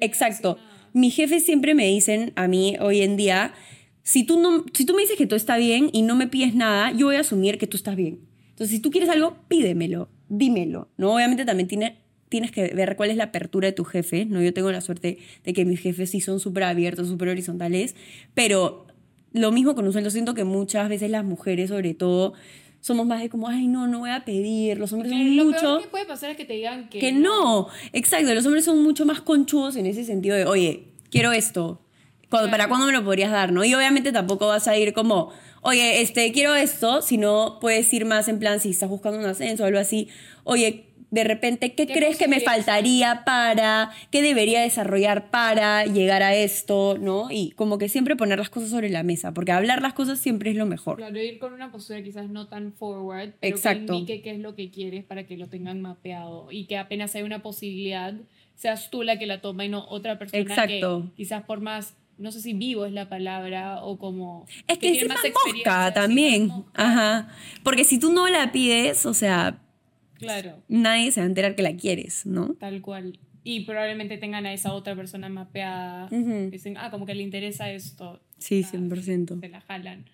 [0.00, 0.58] Exacto.
[0.92, 3.54] Mis jefes siempre me dicen a mí hoy en día,
[4.02, 6.54] si tú, no, si tú me dices que todo está bien y no me pides
[6.54, 8.20] nada, yo voy a asumir que tú estás bien.
[8.50, 11.14] Entonces, si tú quieres algo, pídemelo, dímelo, ¿no?
[11.14, 14.42] Obviamente también tiene, tienes que ver cuál es la apertura de tu jefe, ¿no?
[14.42, 17.94] Yo tengo la suerte de que mis jefes sí son súper abiertos, súper horizontales,
[18.34, 18.86] pero
[19.32, 22.32] lo mismo con un sueldo, siento que muchas veces las mujeres, sobre todo,
[22.80, 24.78] somos más de como, ay, no, no voy a pedir.
[24.78, 25.60] Los hombres son lo mucho.
[25.60, 26.98] Peor que puede pasar es que te digan que.
[26.98, 27.68] Que no.
[27.92, 28.32] exacto.
[28.34, 31.80] Los hombres son mucho más conchudos en ese sentido de, oye, quiero esto.
[32.28, 33.64] ¿Para cuándo me lo podrías dar, no?
[33.64, 38.28] Y obviamente tampoco vas a ir como, oye, este, quiero esto, sino puedes ir más
[38.28, 40.08] en plan, si estás buscando un ascenso o algo así,
[40.44, 46.34] oye, de repente, ¿qué, crees que me faltaría para, qué debería desarrollar para llegar a
[46.34, 47.28] esto, ¿no?
[47.30, 50.50] Y como que siempre poner las cosas sobre la mesa, porque hablar las cosas siempre
[50.50, 50.98] es lo mejor.
[50.98, 54.04] Claro, ir con una postura quizás no tan forward, pero Exacto.
[54.06, 57.22] que qué es lo que quieres para que lo tengan mapeado y que apenas hay
[57.22, 58.14] una posibilidad,
[58.54, 61.06] seas tú la que la toma y no otra persona Exacto.
[61.06, 64.44] que quizás por más no sé si vivo es la palabra o como...
[64.66, 66.50] Es que, es más mosca también.
[66.74, 67.28] Ajá.
[67.62, 69.60] Porque si tú no la pides, o sea...
[70.18, 70.62] Claro.
[70.68, 72.54] Nadie se va a enterar que la quieres, ¿no?
[72.54, 73.18] Tal cual.
[73.44, 76.08] Y probablemente tengan a esa otra persona mapeada.
[76.08, 78.20] Dicen, ah, como que le interesa esto.
[78.38, 79.40] Sí, 100%.
[79.40, 80.04] Se la jalan.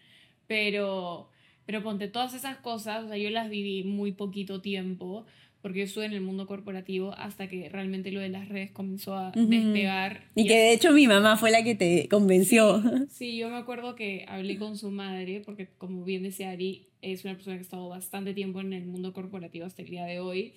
[0.46, 1.30] Pero,
[1.66, 5.26] pero ponte todas esas cosas, o sea, yo las viví muy poquito tiempo
[5.64, 9.16] porque yo estuve en el mundo corporativo hasta que realmente lo de las redes comenzó
[9.16, 10.24] a despegar.
[10.34, 12.82] Y, que de hecho mi mamá fue la que te convenció.
[13.08, 17.24] Sí, yo me acuerdo que hablé con su madre, porque como bien decía Ari, es
[17.24, 20.20] una persona que ha estado bastante tiempo en el mundo corporativo hasta el día de
[20.20, 20.54] hoy,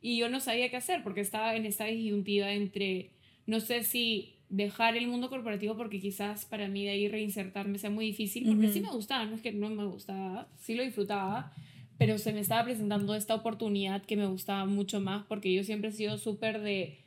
[0.00, 3.10] y yo no sabía qué hacer, porque estaba en esta disyuntiva entre,
[3.46, 7.90] no sé si dejar el mundo corporativo porque quizás para mí de ahí reinsertarme sea
[7.90, 11.52] muy difícil, porque sí me gustaba, no es que no me gustaba, sí lo disfrutaba,
[11.98, 15.90] pero se me estaba presentando esta oportunidad que me gustaba mucho más porque yo siempre
[15.90, 16.98] he sido súper de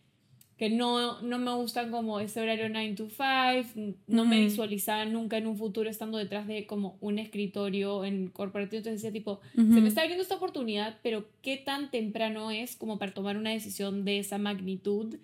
[0.61, 5.37] que no, no me gustan como ese horario 9 to 5, no me visualizaba nunca
[5.37, 9.63] en un futuro estando detrás de como un escritorio en corporativo, entonces decía tipo, se
[9.63, 14.05] me está abriendo esta oportunidad, pero ¿qué tan temprano es como para tomar una decisión
[14.05, 15.15] de esa magnitud?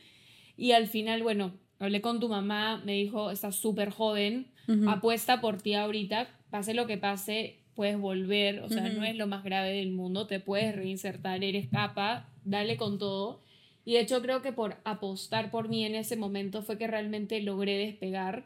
[0.58, 4.48] Y al final, bueno, hablé con tu mamá, me dijo, estás súper joven,
[4.88, 9.28] apuesta por ti ahorita, pase lo que pase, puedes volver, o sea, no es lo
[9.28, 13.46] más grave del mundo, te puedes reinsertar, eres capa, dale con todo.
[13.88, 17.42] Y de hecho creo que por apostar por mí en ese momento fue que realmente
[17.42, 18.44] logré despegar,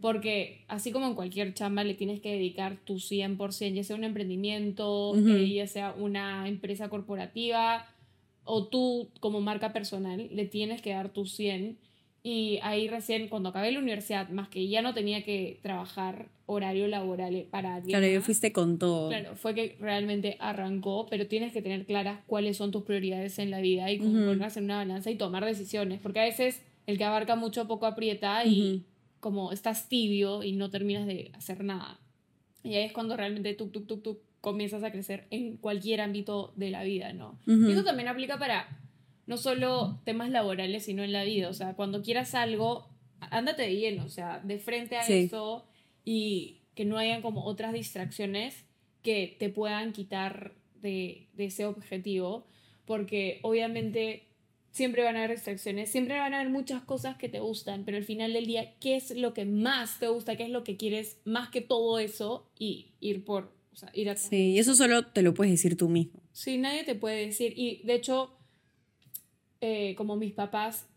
[0.00, 4.02] porque así como en cualquier chamba le tienes que dedicar tu 100%, ya sea un
[4.02, 7.86] emprendimiento, eh, ya sea una empresa corporativa
[8.42, 11.76] o tú como marca personal, le tienes que dar tu 100%.
[12.22, 16.86] Y ahí recién, cuando acabé la universidad, más que ya no tenía que trabajar horario
[16.86, 17.98] laboral para alguien.
[17.98, 19.08] Claro, yo fuiste con todo.
[19.08, 23.50] Claro, fue que realmente arrancó, pero tienes que tener claras cuáles son tus prioridades en
[23.50, 26.00] la vida y cómo ponerlas en una balanza y tomar decisiones.
[26.00, 28.84] Porque a veces el que abarca mucho poco aprieta y
[29.20, 32.00] como estás tibio y no terminas de hacer nada.
[32.62, 36.52] Y ahí es cuando realmente tú, tú, tú, tú comienzas a crecer en cualquier ámbito
[36.56, 37.38] de la vida, ¿no?
[37.46, 38.79] Y eso también aplica para
[39.30, 41.48] no solo temas laborales, sino en la vida.
[41.48, 42.88] O sea, cuando quieras algo,
[43.20, 45.64] ándate de lleno, o sea, de frente a eso
[46.04, 48.64] y que no hayan como otras distracciones
[49.02, 52.48] que te puedan quitar de, ese objetivo,
[52.86, 54.24] porque obviamente
[54.72, 57.98] siempre van a haber distracciones, siempre van a haber muchas cosas que te gustan, pero
[57.98, 60.34] al final del día, ¿qué es lo que más te gusta?
[60.34, 62.50] ¿Qué es lo que quieres más que todo eso?
[62.58, 64.16] Y ir por, o sea, ir a...
[64.16, 66.20] Sí, y eso solo te lo puedes decir tú mismo.
[66.32, 67.52] Sí, nadie te puede decir.
[67.56, 68.36] Y de hecho,
[69.60, 70.88] eh, como mis papás,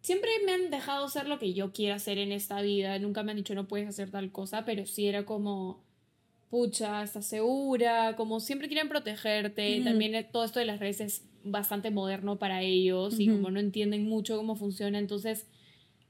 [0.00, 2.98] siempre me han dejado ser lo que yo quiera hacer en esta vida.
[2.98, 5.84] Nunca me han dicho no puedes hacer tal cosa, pero sí era como,
[6.50, 9.80] pucha, estás segura, como siempre quieren protegerte.
[9.82, 13.60] También eh, todo esto de las redes es bastante moderno para ellos y como no
[13.60, 15.46] entienden mucho cómo funciona, entonces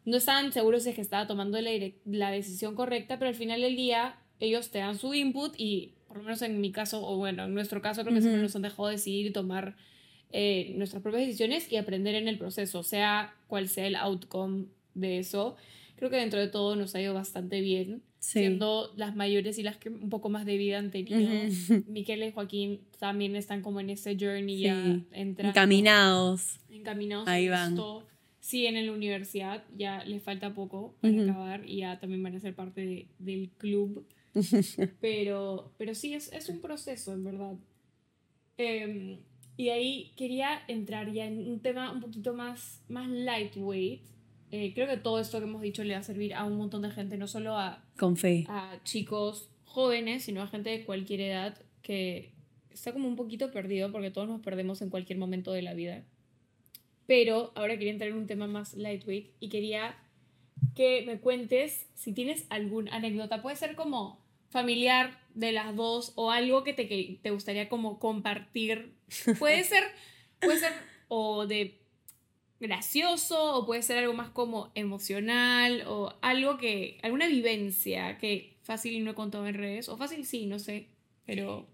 [0.05, 1.71] no estaban seguros de que estaba tomando la,
[2.07, 6.17] la decisión correcta, pero al final del día ellos te dan su input y por
[6.17, 8.63] lo menos en mi caso, o bueno, en nuestro caso creo que siempre nos han
[8.63, 9.77] dejado decidir y tomar
[10.33, 15.19] eh, nuestras propias decisiones y aprender en el proceso, sea cual sea el outcome de
[15.19, 15.57] eso.
[15.97, 19.77] Creo que dentro de todo nos ha ido bastante bien, siendo las mayores y las
[19.79, 21.19] que un poco más de vida han tenido.
[21.89, 26.61] Miquel y Joaquín también están como en ese journey ya encaminados.
[26.71, 27.27] Encaminados.
[27.29, 27.77] Ahí van.
[28.41, 32.41] sí en la universidad, ya les falta poco para acabar y ya también van a
[32.41, 34.07] ser parte de- del club.
[35.01, 37.55] pero, pero sí, es, es un proceso, en verdad.
[38.57, 39.19] Em,
[39.59, 44.03] y ahí quería entrar ya en un tema un poquito más, más lightweight.
[44.53, 46.83] Eh, creo que todo esto que hemos dicho le va a servir a un montón
[46.83, 48.47] de gente, no solo a, Con fe.
[48.49, 52.31] a chicos jóvenes, sino a gente de cualquier edad que
[52.71, 56.05] está como un poquito perdido porque todos nos perdemos en cualquier momento de la vida.
[57.09, 59.97] Pero ahora quería entrar en un tema más lightweight y quería
[60.77, 63.43] que me cuentes si tienes alguna anécdota.
[63.43, 64.18] Puede ser como
[64.51, 68.95] familiar de las dos o algo que te, que te gustaría como compartir.
[69.39, 69.85] Puede ser,
[70.41, 70.73] puede ser
[71.09, 71.79] o de
[72.61, 79.05] gracioso o puede ser algo más como emocional o algo que, alguna vivencia que fácil
[79.05, 80.89] no he contado en redes o fácil sí, no sé,
[81.25, 81.69] pero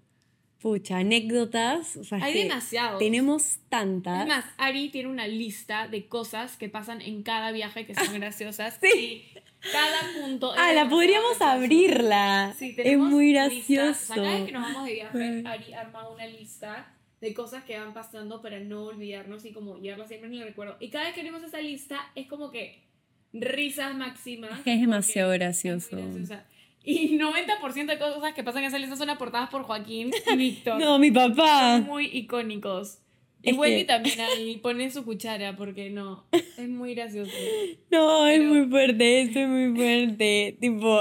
[0.65, 1.99] Pucha, anécdotas.
[1.99, 2.99] O sea, es hay que demasiados.
[2.99, 4.23] Tenemos tantas.
[4.23, 8.15] Es más, Ari tiene una lista de cosas que pasan en cada viaje que son
[8.19, 8.79] graciosas.
[8.81, 9.27] Sí.
[9.34, 9.34] Y
[9.73, 10.55] cada punto.
[10.55, 12.55] es Ah, la podríamos abrirla.
[12.59, 13.49] Sí, es tenemos muy listas.
[13.53, 14.13] gracioso.
[14.13, 15.43] O sea, cada vez que nos vamos de viaje.
[15.47, 20.07] Ari arma una lista de cosas que van pasando para no olvidarnos y como llevarla
[20.07, 20.77] siempre en el recuerdo.
[20.81, 22.83] Y cada vez que abrimos esa lista es como que
[23.33, 24.59] risas máximas.
[24.59, 25.97] Es que es demasiado gracioso.
[25.99, 26.29] es muy.
[26.87, 30.79] Y 90% de cosas que pasan en esa lista son aportadas por Joaquín y Víctor.
[30.79, 31.79] No, mi papá.
[31.79, 32.99] Son muy icónicos.
[33.45, 37.31] Y Es Wendy también ahí pone su cuchara porque no, es muy gracioso.
[37.91, 40.57] No, es Pero- muy fuerte, esto es muy fuerte.
[40.61, 41.01] tipo,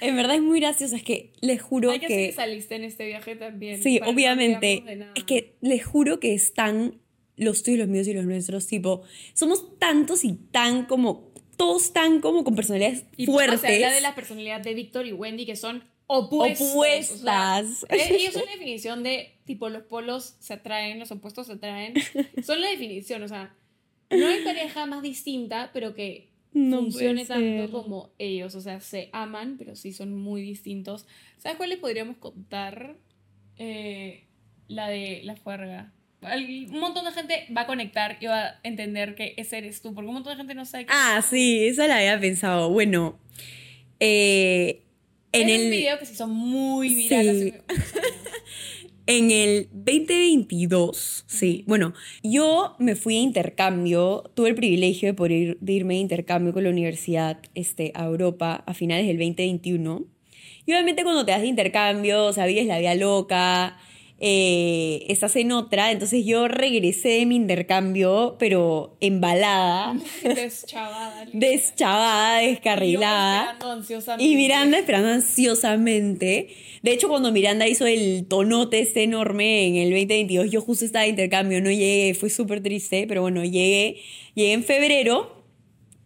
[0.00, 0.96] en verdad es muy gracioso.
[0.96, 2.28] Es que les juro Hay que que.
[2.28, 3.82] esa lista en este viaje también.
[3.82, 4.82] Sí, no obviamente.
[4.96, 5.12] nada.
[5.14, 7.00] Es que les juro que están
[7.36, 8.66] los tuyos, los míos y los nuestros.
[8.66, 9.02] Tipo,
[9.34, 11.30] somos tantos y tan como.
[11.56, 13.60] Todos tan como con personalidades Y fuertes.
[13.60, 16.68] se habla de la personalidad de Víctor y Wendy que son opuestos.
[16.68, 16.72] o
[17.22, 17.86] sea, Opuestas.
[17.90, 21.94] ellos son la definición de tipo los polos se atraen, los opuestos se atraen.
[22.44, 23.54] Son la definición, o sea,
[24.10, 28.54] no hay pareja más distinta, pero que No funcione tanto como ellos.
[28.54, 31.06] O sea, se aman, pero sí son muy distintos.
[31.38, 32.96] ¿Sabes cuál les podríamos contar?
[33.56, 34.24] Eh,
[34.68, 35.92] la de la juerga.
[36.22, 39.80] Al- Un montón de gente va a conectar y va a entender que ese eres
[39.82, 42.70] tú, porque un montón de gente no sabe que Ah, sí, esa la había pensado.
[42.70, 43.18] Bueno,
[44.00, 44.82] eh,
[45.32, 45.64] en es el.
[45.66, 47.24] un video que se hizo muy viral.
[47.26, 47.30] Sí.
[47.50, 47.62] hace-
[49.12, 51.64] En el 2022, sí.
[51.66, 56.00] Bueno, yo me fui a intercambio, tuve el privilegio de poder ir- de irme de
[56.00, 60.04] intercambio con la universidad este, a Europa a finales del 2021.
[60.64, 63.76] Y obviamente cuando te das de intercambio, o vives la vida loca,
[64.20, 65.90] eh, estás en otra.
[65.92, 71.26] Entonces yo regresé de mi intercambio, pero embalada, Deschavada.
[71.32, 73.42] deschavada, Y descarrilada.
[73.52, 74.24] esperando ansiosamente.
[74.24, 76.48] Y Miranda esperando ansiosamente.
[76.82, 81.02] De hecho, cuando Miranda hizo el tonote este enorme en el 2022, yo justo estaba
[81.04, 83.96] de intercambio, no llegué, fue súper triste, pero bueno, llegué,
[84.34, 85.44] llegué en febrero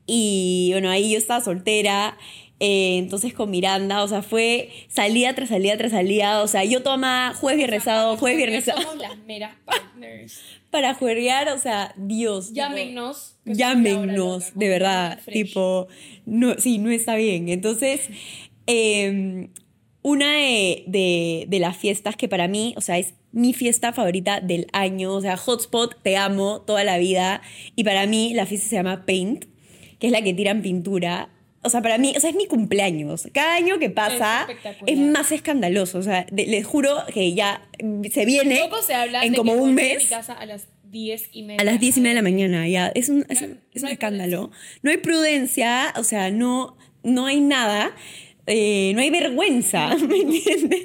[0.07, 2.19] y bueno, ahí yo estaba soltera,
[2.67, 6.83] eh, entonces con Miranda, o sea, fue salida tras salida tras salida, o sea, yo
[6.83, 10.41] tomaba jueves, viernes, sábado, jueves, viernes, sábado, Somos las meras partners.
[10.71, 12.49] para juerguear, o sea, Dios.
[12.49, 13.37] tipo, Llámenos.
[13.45, 15.89] hora Llámenos, de como verdad, tipo,
[16.25, 17.51] no, sí, no está bien.
[17.51, 18.09] Entonces,
[18.67, 19.51] eh,
[20.01, 24.41] una de, de, de las fiestas que para mí, o sea, es mi fiesta favorita
[24.41, 27.43] del año, o sea, Hotspot, te amo toda la vida,
[27.77, 29.45] y para mí la fiesta se llama Paint,
[29.99, 31.29] que es la que tiran pintura.
[31.65, 33.29] O sea, para mí, o sea, es mi cumpleaños.
[33.33, 34.47] Cada año que pasa
[34.87, 35.99] Es más escandaloso.
[35.99, 37.67] O sea, de- les juro que ya
[38.13, 40.03] se viene Poco se habla en de como que un mes.
[40.05, 41.61] mi casa a las 10 y media.
[41.61, 42.89] A las 10 y media de la mañana, ya.
[42.95, 44.51] Es un, es No- un, es no un hay escándalo.
[44.83, 47.95] No hay prudencia, o sea, no, no hay nada.
[48.47, 50.83] eh, no hay vergüenza, ¿me entiendes?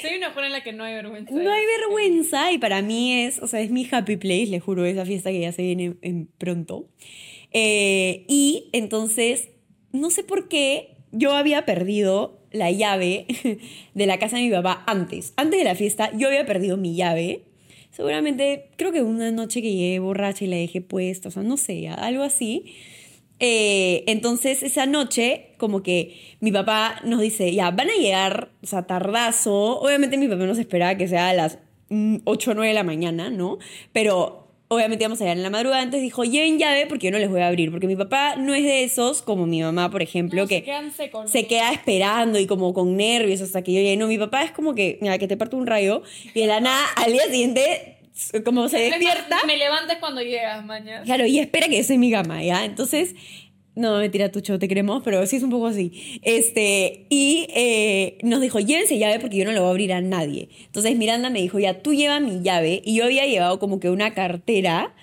[0.00, 1.34] Soy una forma en la que no hay vergüenza.
[1.34, 4.86] No hay vergüenza y para mí es, o sea, es mi happy place, le juro,
[4.86, 6.88] esa fiesta que ya se viene en pronto.
[7.52, 9.50] Eh, y entonces,
[9.92, 13.26] no sé por qué yo había perdido la llave
[13.94, 15.32] de la casa de mi papá antes.
[15.36, 17.42] Antes de la fiesta, yo había perdido mi llave.
[17.90, 21.56] Seguramente, creo que una noche que llegué borracha y la dejé puesta, o sea, no
[21.56, 22.74] sé, algo así.
[23.40, 28.66] Eh, entonces, esa noche, como que mi papá nos dice, ya, van a llegar, o
[28.66, 29.80] sea, tardazo.
[29.80, 32.82] Obviamente mi papá nos esperaba que sea a las mm, 8 o 9 de la
[32.82, 33.58] mañana, ¿no?
[33.92, 37.18] Pero obviamente íbamos a llegar en la madrugada, entonces dijo, lleven llave porque yo no
[37.18, 40.02] les voy a abrir, porque mi papá no es de esos, como mi mamá, por
[40.02, 40.64] ejemplo, No, que
[41.26, 43.96] se queda esperando y como con nervios hasta que yo llegue.
[43.96, 46.02] No, mi papá es como que, mira, que te parto un rayo
[46.34, 47.96] y de la nada al día siguiente,
[48.44, 51.02] como se despierta, Me levantas cuando llegas mañana.
[51.04, 52.64] claro, y espera que yo en mi cama, ¿ya?
[52.64, 53.14] Entonces,
[53.78, 56.20] no, mentira, Tucho, te queremos, pero sí es un poco así.
[56.22, 60.00] Este, y eh, nos dijo, llévense llave porque yo no le voy a abrir a
[60.00, 60.48] nadie.
[60.66, 62.82] Entonces Miranda me dijo, ya, tú lleva mi llave.
[62.84, 64.94] Y yo había llevado como que una cartera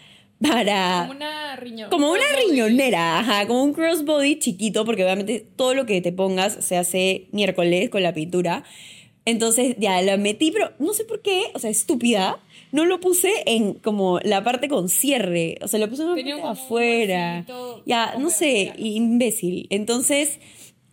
[0.41, 1.05] para...
[1.07, 1.89] Como una riñón.
[1.89, 6.57] Como una riñonera, ajá, como un crossbody chiquito, porque obviamente todo lo que te pongas
[6.59, 8.65] se hace miércoles con la pintura.
[9.23, 12.39] Entonces ya la metí, pero no sé por qué, o sea, estúpida,
[12.75, 16.15] no lo puse en como la parte con cierre, o sea, lo puse en la
[16.15, 17.45] Tenía parte afuera.
[17.85, 19.67] Ya, no sé, imbécil.
[19.69, 20.39] Entonces,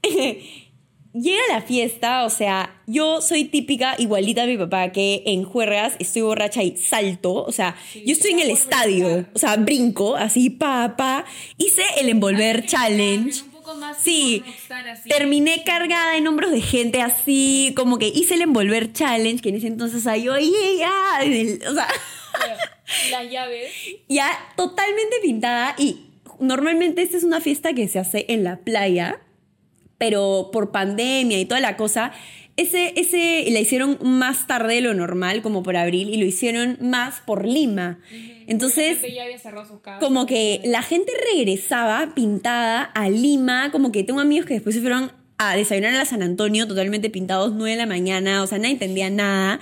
[1.12, 5.96] llega la fiesta, o sea, yo soy típica igualita a mi papá, que en juergas
[5.98, 9.30] estoy borracha y salto, o sea, Sí, yo estoy en el estadio, brincar.
[9.34, 11.24] o sea, brinco, así, pa, pa,
[11.58, 13.42] hice el envolver challenge.
[13.74, 14.42] Un poco más Sí,
[14.86, 15.08] así.
[15.08, 19.56] terminé cargada en hombros de gente así, como que hice el envolver challenge, que en
[19.56, 20.90] ese entonces ahí "Oye, ya",
[21.70, 21.88] o sea,
[23.10, 23.70] Las llaves.
[24.08, 26.06] ya totalmente pintada y
[26.40, 29.20] normalmente esta es una fiesta que se hace en la playa,
[29.98, 32.12] pero por pandemia y toda la cosa,
[32.56, 36.76] ese, ese la hicieron más tarde de lo normal, como por abril, y lo hicieron
[36.80, 37.98] más por Lima.
[38.46, 40.00] Entonces, Porque la gente ya había cerrado sus casas.
[40.00, 44.80] como que la gente regresaba pintada a Lima, como que tengo amigos que después se
[44.80, 48.58] fueron a desayunar a la San Antonio totalmente pintados, 9 de la mañana, o sea,
[48.58, 49.58] nadie entendía nada.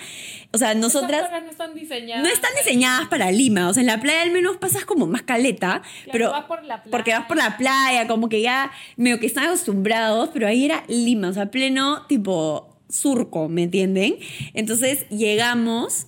[0.52, 2.22] O sea, Esas nosotras cosas no están diseñadas.
[2.22, 5.22] no están diseñadas para Lima, o sea, en la playa al menos pasas como más
[5.22, 7.50] caleta, Claro, pero vas por la porque vas por playa.
[7.50, 11.46] la playa, como que ya medio que están acostumbrados, pero ahí era Lima, o sea,
[11.50, 14.16] pleno tipo surco, ¿me entienden?
[14.54, 16.06] Entonces llegamos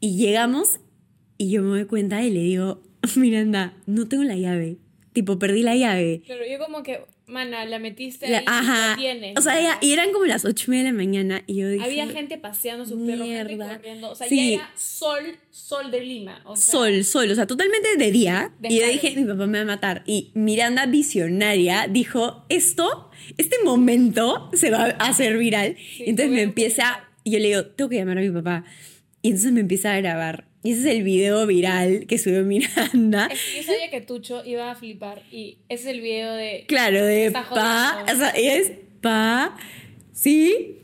[0.00, 0.80] y llegamos
[1.38, 2.82] y yo me doy cuenta y le digo,
[3.16, 4.78] Miranda, no tengo la llave,
[5.12, 6.22] tipo perdí la llave.
[6.24, 8.90] Claro, yo como que, mana, la metiste La- ahí ajá.
[8.90, 9.36] la tienes.
[9.36, 11.84] O sea, y eran como las ocho y media de la mañana y yo dije,
[11.84, 13.76] Había gente paseando gente Mierda.
[13.76, 14.10] corriendo.
[14.10, 14.52] O sea, Sí.
[14.52, 16.40] ya era sol, sol de Lima.
[16.44, 18.52] O sea, sol, sol, o sea, totalmente de día.
[18.62, 20.02] y yo dije, mi papá me va a matar.
[20.06, 25.76] Y Miranda, visionaria, dijo, esto, este momento se va a hacer viral.
[25.96, 28.64] Sí, entonces me empieza, y yo le digo, tengo que llamar a mi papá.
[29.22, 30.46] Y entonces me empieza a grabar.
[30.66, 33.28] Y ese es el video viral que subió Miranda.
[33.30, 36.64] Es que yo sabía que Tucho iba a flipar y ese es el video de...
[36.66, 38.12] Claro, de pa, jodiendo.
[38.12, 39.56] o sea, ella es pa,
[40.12, 40.78] sí,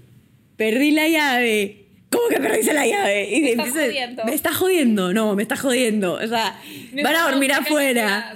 [0.56, 1.78] perdí la llave.
[2.10, 3.28] ¿Cómo que perdiste la llave?
[3.34, 4.24] Y Me está empieza- jodiendo.
[4.24, 6.12] Me está jodiendo, no, me está jodiendo.
[6.14, 6.60] O sea,
[6.92, 8.34] No van a dormir afuera.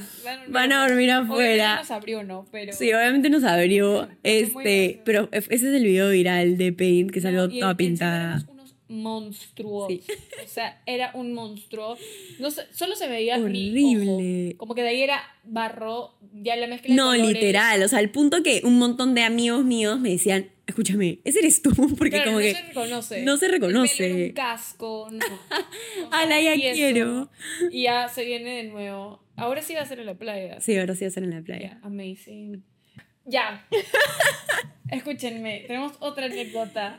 [0.48, 1.76] Van a dormir Obviamente afuera.
[1.76, 2.46] nos abrió, ¿no?
[2.50, 2.72] Pero...
[2.72, 4.08] Sí, obviamente nos abrió.
[4.24, 8.44] Este, pero ese es el video viral de Paint que salió No, toda pintada.
[8.88, 10.02] Sí.
[10.44, 11.96] O sea, era un monstruo.
[12.38, 14.50] No sé, solo se veía Horrible.
[14.52, 14.58] ojo.
[14.58, 17.82] Como que de ahí era barro, ya la mezcla No, literal.
[17.82, 21.62] O sea, al punto que un montón de amigos míos me decían, escúchame, ese eres
[21.62, 21.70] tú.
[21.98, 22.54] Porque Claro, como no que.
[22.54, 23.22] se reconoce.
[23.24, 24.24] no se El pelo reconoce.
[24.26, 25.18] un casco, no.
[26.06, 26.74] O sea, Ala, ya y eso.
[26.74, 27.30] quiero.
[27.70, 29.20] Y ya se viene de nuevo.
[29.36, 30.60] Ahora sí va a ser en la playa.
[30.60, 31.78] Sí, ahora sí va a ser en la playa.
[31.80, 32.64] Ya, amazing.
[33.24, 33.66] Ya.
[34.90, 36.98] Escúchenme, tenemos otra anécdota.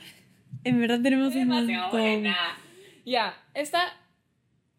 [0.64, 2.02] En verdad tenemos un Demasiado montón.
[2.02, 2.36] buena.
[3.06, 3.82] Ya, esta.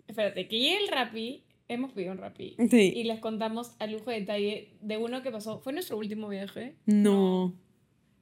[0.06, 1.44] Espérate, que el Rappi.
[1.70, 2.56] Hemos pedido un Rappi.
[2.70, 2.92] Sí.
[2.96, 5.60] Y les contamos a lujo de detalle de uno que pasó.
[5.60, 6.74] ¿Fue nuestro último viaje?
[6.86, 7.54] No.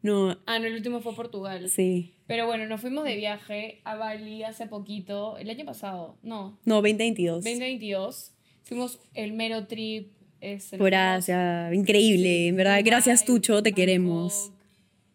[0.02, 0.36] No.
[0.46, 1.68] Ah, no, el último fue a Portugal.
[1.70, 2.12] Sí.
[2.26, 6.76] Pero bueno, nos fuimos de viaje a Bali hace poquito, el año pasado, no, No,
[6.76, 7.44] 2022.
[7.44, 8.32] 2022.
[8.64, 10.10] Fuimos el mero trip.
[10.40, 11.72] este, Por Asia.
[11.72, 12.48] Increíble.
[12.48, 13.62] En verdad, gracias, Tucho.
[13.62, 14.50] Te Bangkok, queremos.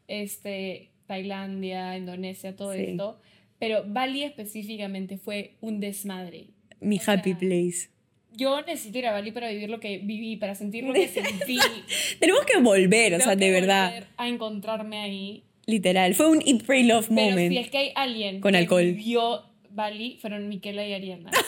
[0.08, 2.84] Este, Tailandia, Indonesia, todo Sí.
[2.84, 3.20] esto.
[3.60, 6.46] Pero Bali específicamente fue un desmadre.
[6.80, 7.90] Mi o sea, happy place.
[8.34, 11.60] Yo necesito ir a Bali para vivir lo que viví, para sentir lo que sentí.
[12.20, 13.90] Tenemos que volver, o sea, que de verdad.
[13.90, 15.44] volver A encontrarme ahí.
[15.66, 16.16] Literal.
[16.16, 17.52] Fue un Eat, Pray, Love Pero moment.
[17.52, 18.84] si es que hay alguien Con que alcohol.
[18.86, 21.30] vivió Bali, fueron Miquela y Ariana.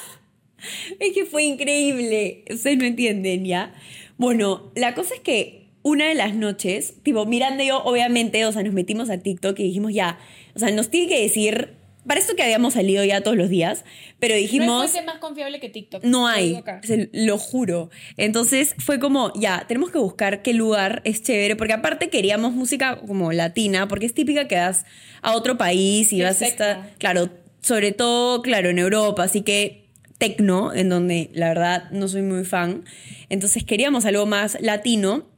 [0.99, 2.45] Es que fue increíble.
[2.49, 3.73] Ustedes no entienden, ¿ya?
[4.17, 8.51] Bueno, la cosa es que una de las noches, tipo, Miranda y yo, obviamente, o
[8.51, 10.17] sea, nos metimos a TikTok y dijimos ya,
[10.55, 11.73] o sea, nos tiene que decir,
[12.07, 13.85] para esto que habíamos salido ya todos los días,
[14.19, 16.03] pero no hay dijimos, más confiable que TikTok.
[16.03, 17.89] no hay, se- lo juro.
[18.17, 22.99] Entonces fue como, ya, tenemos que buscar qué lugar es chévere, porque aparte queríamos música
[23.05, 24.85] como latina, porque es típica que vas
[25.21, 27.29] a otro país y vas a es estar, claro,
[27.61, 32.43] sobre todo, claro, en Europa, así que tecno, en donde la verdad no soy muy
[32.45, 32.85] fan.
[33.29, 35.31] Entonces queríamos algo más latino.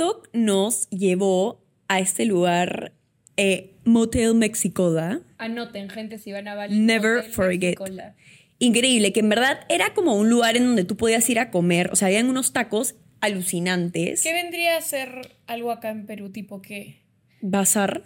[0.00, 2.94] TikTok nos llevó a este lugar,
[3.36, 5.20] eh, Motel Mexicoda.
[5.36, 6.74] Anoten, gente, si van a Bali.
[6.78, 7.78] Never forget.
[7.78, 8.16] Mexicola.
[8.58, 11.90] Increíble, que en verdad era como un lugar en donde tú podías ir a comer.
[11.92, 14.22] O sea, habían unos tacos alucinantes.
[14.22, 16.30] ¿Qué vendría a ser algo acá en Perú?
[16.30, 17.02] ¿Tipo qué?
[17.42, 18.02] Bazar.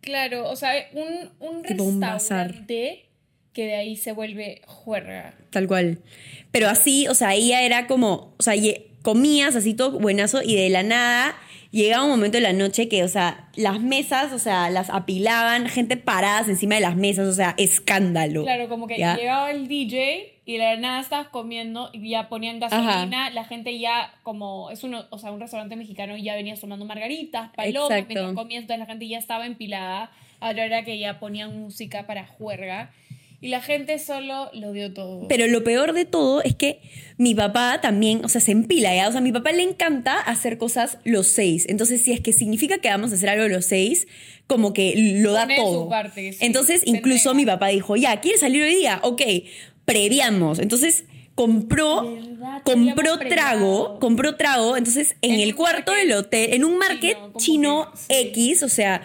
[0.00, 2.48] Claro, o sea, un, un Tipo un bazar.
[2.48, 3.08] restaurante
[3.52, 5.36] que de ahí se vuelve juerga.
[5.50, 6.00] Tal cual.
[6.50, 10.56] Pero así, o sea, ella era como, o sea, ye- comías así todo buenazo y
[10.56, 11.36] de la nada
[11.70, 15.68] llegaba un momento de la noche que, o sea, las mesas, o sea, las apilaban,
[15.68, 18.42] gente paradas encima de las mesas, o sea, escándalo.
[18.42, 19.16] Claro, como que ¿ya?
[19.16, 23.78] llegaba el DJ y de la nada estabas comiendo y ya ponían gasolina, la gente
[23.78, 28.04] ya como es uno, o sea, un restaurante mexicano y ya venía tomando margaritas, palomas,
[28.06, 32.26] mientras comías, entonces la gente ya estaba empilada, ahora era que ya ponían música para
[32.26, 32.90] juerga
[33.42, 35.26] y la gente solo lo dio todo.
[35.28, 36.80] Pero lo peor de todo es que
[37.16, 39.08] mi papá también, o sea, se empila, ¿ya?
[39.08, 41.66] O sea, a mi papá le encanta hacer cosas los seis.
[41.68, 44.06] Entonces, si es que significa que vamos a hacer algo los seis,
[44.46, 45.88] como que lo da Pone su todo.
[45.88, 49.00] parte, sí, Entonces, incluso mi papá dijo, ya, ¿quieres salir hoy día?
[49.02, 49.22] Ok,
[49.84, 50.58] previamos.
[50.58, 52.62] Entonces, compró, ¿Verdad?
[52.64, 54.76] compró trago, compró trago.
[54.76, 57.90] Entonces, en, En el cuarto market del hotel, en un market chino.
[58.08, 59.00] X, o sea...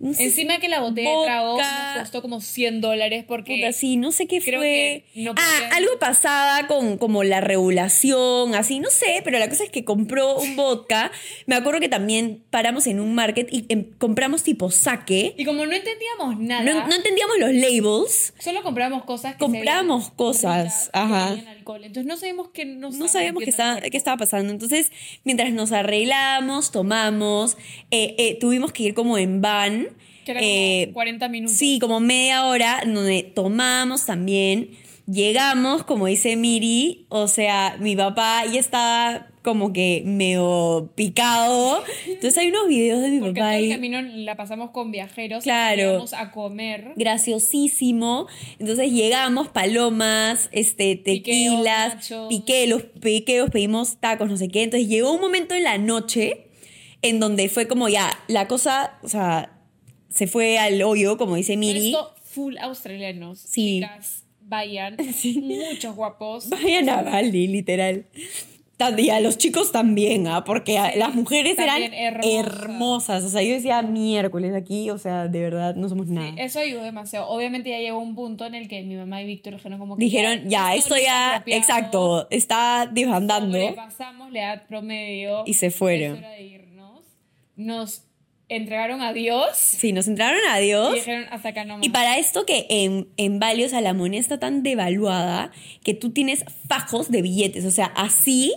[0.00, 3.72] no sé Encima que la botella de trago nos costó como 100 dólares porque Puta,
[3.72, 5.04] sí, no sé qué creo fue.
[5.14, 9.48] que no ah, podían- algo pasaba con como la regulación, así, no sé, pero la
[9.48, 11.12] cosa es que compró un vodka.
[11.46, 15.34] Me acuerdo que también paramos en un market y em, compramos tipo sake.
[15.36, 18.32] y como no entendíamos nada, No, no entendíamos los labels.
[18.38, 21.28] solo compramos cosas que Compramos cosas, que ajá.
[21.34, 21.84] tenían alcohol.
[21.84, 24.52] Entonces no sabíamos que nos No sabíamos qué estaba, qué estaba pasando.
[24.52, 24.90] Entonces,
[25.24, 27.56] mientras nos arreglamos, tomamos,
[27.90, 29.88] eh, eh, tuvimos que ir como en van.
[30.24, 31.56] Que era como eh, 40 minutos.
[31.56, 34.70] Sí, como media hora, donde tomamos también.
[35.06, 41.82] Llegamos, como dice Miri, o sea, mi papá ya estaba como que medio picado.
[42.06, 45.42] Entonces hay unos videos de mi Porque papá todo el camino la pasamos con viajeros.
[45.42, 46.04] Claro.
[46.16, 46.92] A comer.
[46.96, 48.26] Graciosísimo.
[48.58, 52.28] Entonces llegamos, palomas, este, Piqueos, tequilas, nachos.
[52.28, 54.62] piqueos, piqueos, pedimos tacos, no sé qué.
[54.62, 56.46] Entonces llegó un momento en la noche
[57.02, 59.59] en donde fue como ya, la cosa, o sea,
[60.10, 61.86] se fue al hoyo, como dice Miri.
[61.92, 63.38] Esto full australianos.
[63.40, 63.80] Sí.
[63.80, 64.96] Chicas, vayan.
[65.42, 66.48] Muchos guapos.
[66.50, 68.04] Vayan a Bali, literal.
[68.96, 70.42] Y a los chicos también, ¿ah?
[70.42, 72.62] Porque Sí, las mujeres eran hermosas.
[72.62, 73.24] hermosas.
[73.24, 76.32] O sea, yo decía miércoles aquí, o sea, de verdad, no somos nada.
[76.38, 77.28] Eso ayudó demasiado.
[77.28, 80.04] Obviamente ya llegó un punto en el que mi mamá y Víctor dijeron como que
[80.04, 83.58] Dijeron, ya, esto ya, exacto, está desbandando.
[83.58, 85.42] Sobrepasamos la edad promedio.
[85.44, 86.12] Y se fueron.
[86.14, 87.04] Es hora de irnos.
[87.56, 88.04] Nos
[88.50, 90.92] entregaron a Dios Sí, nos entraron a y Dios.
[90.94, 91.86] dijeron hasta acá nomás.
[91.86, 95.50] Y para esto que en, en Bali, o sea, la moneda está tan devaluada
[95.82, 98.52] que tú tienes fajos de billetes, o sea, así,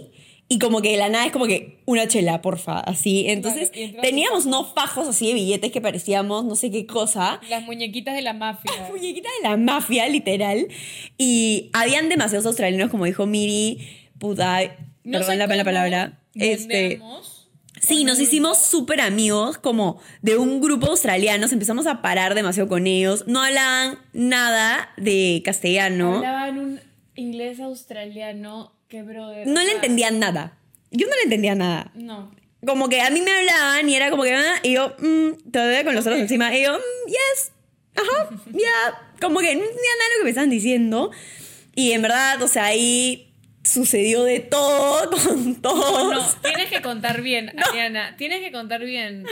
[0.50, 3.26] y como que de la nada es como que una chela, porfa, así.
[3.30, 7.40] Entonces, y teníamos un no fajos así de billetes que parecíamos no sé qué cosa,
[7.50, 8.72] Las muñequitas de la mafia.
[8.92, 10.68] muñequita de la mafia, literal.
[11.18, 13.80] Y habían demasiados australianos, como dijo Miri,
[14.20, 14.60] puta,
[15.04, 16.20] No perdón la, palabra.
[16.36, 17.00] Este,
[17.88, 21.42] sí, nos hicimos súper amigos, como de un grupo australiano.
[21.42, 23.26] Nos empezamos a parar demasiado con ellos.
[23.28, 26.18] No hablaban nada de castellano.
[26.18, 26.80] Hablaban un
[27.16, 29.48] inglés australiano que, brother.
[29.48, 30.58] No le entendían nada.
[30.92, 31.92] Yo no le entendía nada.
[31.96, 32.32] No.
[32.66, 35.84] Como que a mí me hablaban y era como que, ah, y yo, mm, todavía
[35.84, 37.52] con los ojos encima, y yo, mm, yes,
[37.96, 41.12] ajá, ya, como que no entendía nada de lo que me estaban diciendo.
[41.76, 43.33] Y en verdad, o sea, ahí
[43.64, 46.14] sucedió de todo con todos.
[46.36, 48.16] No, tienes que contar bien, Ariana.
[48.18, 49.26] Tienes que contar bien.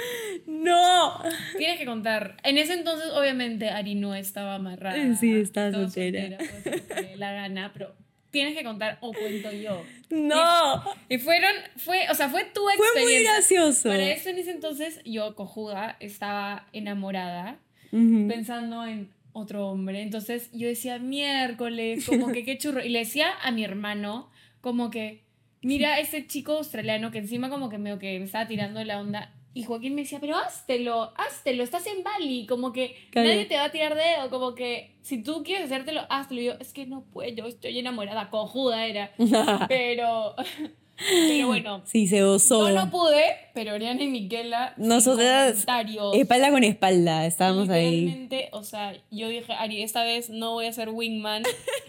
[0.45, 1.21] No.
[1.57, 2.37] Tienes que contar.
[2.43, 5.15] En ese entonces, obviamente, Ari no estaba amarrada.
[5.15, 6.37] Sí, estaba soltera.
[6.37, 7.93] dé la gana, pero
[8.31, 9.83] tienes que contar o cuento yo.
[10.09, 10.83] No.
[11.09, 13.17] Y fueron, fue, o sea, fue tu Fue experiencia.
[13.17, 13.89] muy gracioso.
[13.89, 17.57] Para eso en ese entonces yo, cojuda, estaba enamorada,
[17.91, 20.01] pensando en otro hombre.
[20.01, 22.83] Entonces yo decía, miércoles, como que qué churro.
[22.83, 24.29] Y le decía a mi hermano,
[24.61, 25.23] como que,
[25.61, 29.33] mira ese chico australiano que encima como que medio que me estaba tirando la onda.
[29.53, 33.27] Y Joaquín me decía, pero háztelo, háztelo, estás en Bali, como que Claro.
[33.27, 36.39] nadie te va a tirar dedo, como que si tú quieres hacértelo, háztelo.
[36.41, 39.11] Y yo, es que no puedo, yo estoy enamorada, cojuda era.
[39.67, 40.35] Pero,
[41.09, 42.67] pero bueno, Sí, se gozó.
[42.69, 43.23] yo no pude,
[43.53, 45.65] pero Oriana y Miquela, Nosotras,
[46.13, 48.01] espalda con espalda, estábamos ahí.
[48.01, 51.43] Literalmente, o sea, yo dije, Ari, esta vez no voy a ser wingman,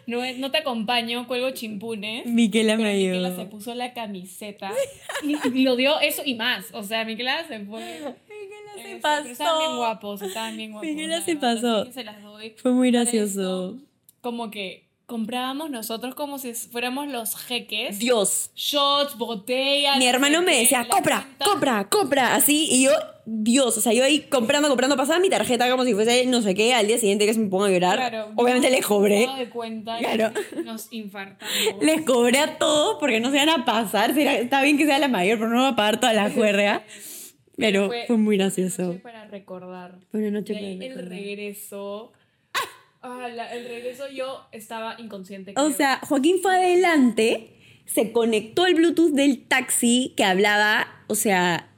[0.06, 2.26] no, no te acompaño, cuelgo chimpunes.
[2.26, 3.42] Miquela Pero me Miquela ayudó.
[3.42, 4.72] se puso la camiseta
[5.22, 6.66] y, lo dio eso y más.
[6.72, 7.80] O sea, Miquela se fue.
[7.80, 9.76] Miquela eh, se Pero estaban bien pasó.
[9.76, 10.88] guapos, estaban bien guapos.
[10.90, 11.76] Miquela la se pasó.
[11.78, 12.50] así que se las doy.
[12.56, 13.76] Fue muy gracioso.
[14.20, 17.98] como que comprábamos nosotros como si fuéramos los jeques.
[17.98, 18.50] Dios.
[18.56, 19.98] Shots, botellas.
[19.98, 21.44] Mi no hermano me qué, decía, compra, cuenta.
[21.44, 22.90] compra, compra, así, y yo,
[23.26, 26.54] Dios, o sea, yo ahí comprando, comprando, pasaba mi tarjeta como si fuese no sé
[26.54, 29.38] qué, al día siguiente que se me pongo a llorar, Claro, obviamente les cobré, estado
[29.38, 30.32] de cuenta Claro.
[30.64, 31.54] nos infartamos.
[31.82, 34.98] les cobré a todos porque no se van a pasar, será- está bien que sea
[34.98, 36.84] la mayor, pero no va a pagar toda la juerga,
[37.58, 38.82] pero fue, muy una gracioso.
[38.84, 39.98] noche para recordar.
[40.10, 42.12] Fue una noche para el regreso.
[43.02, 45.54] Ah, la- el regreso yo estaba inconsciente.
[45.56, 47.50] O sea, Joaquín fue adelante,
[47.84, 51.68] se conectó el Bluetooth del taxi que hablaba, o sea,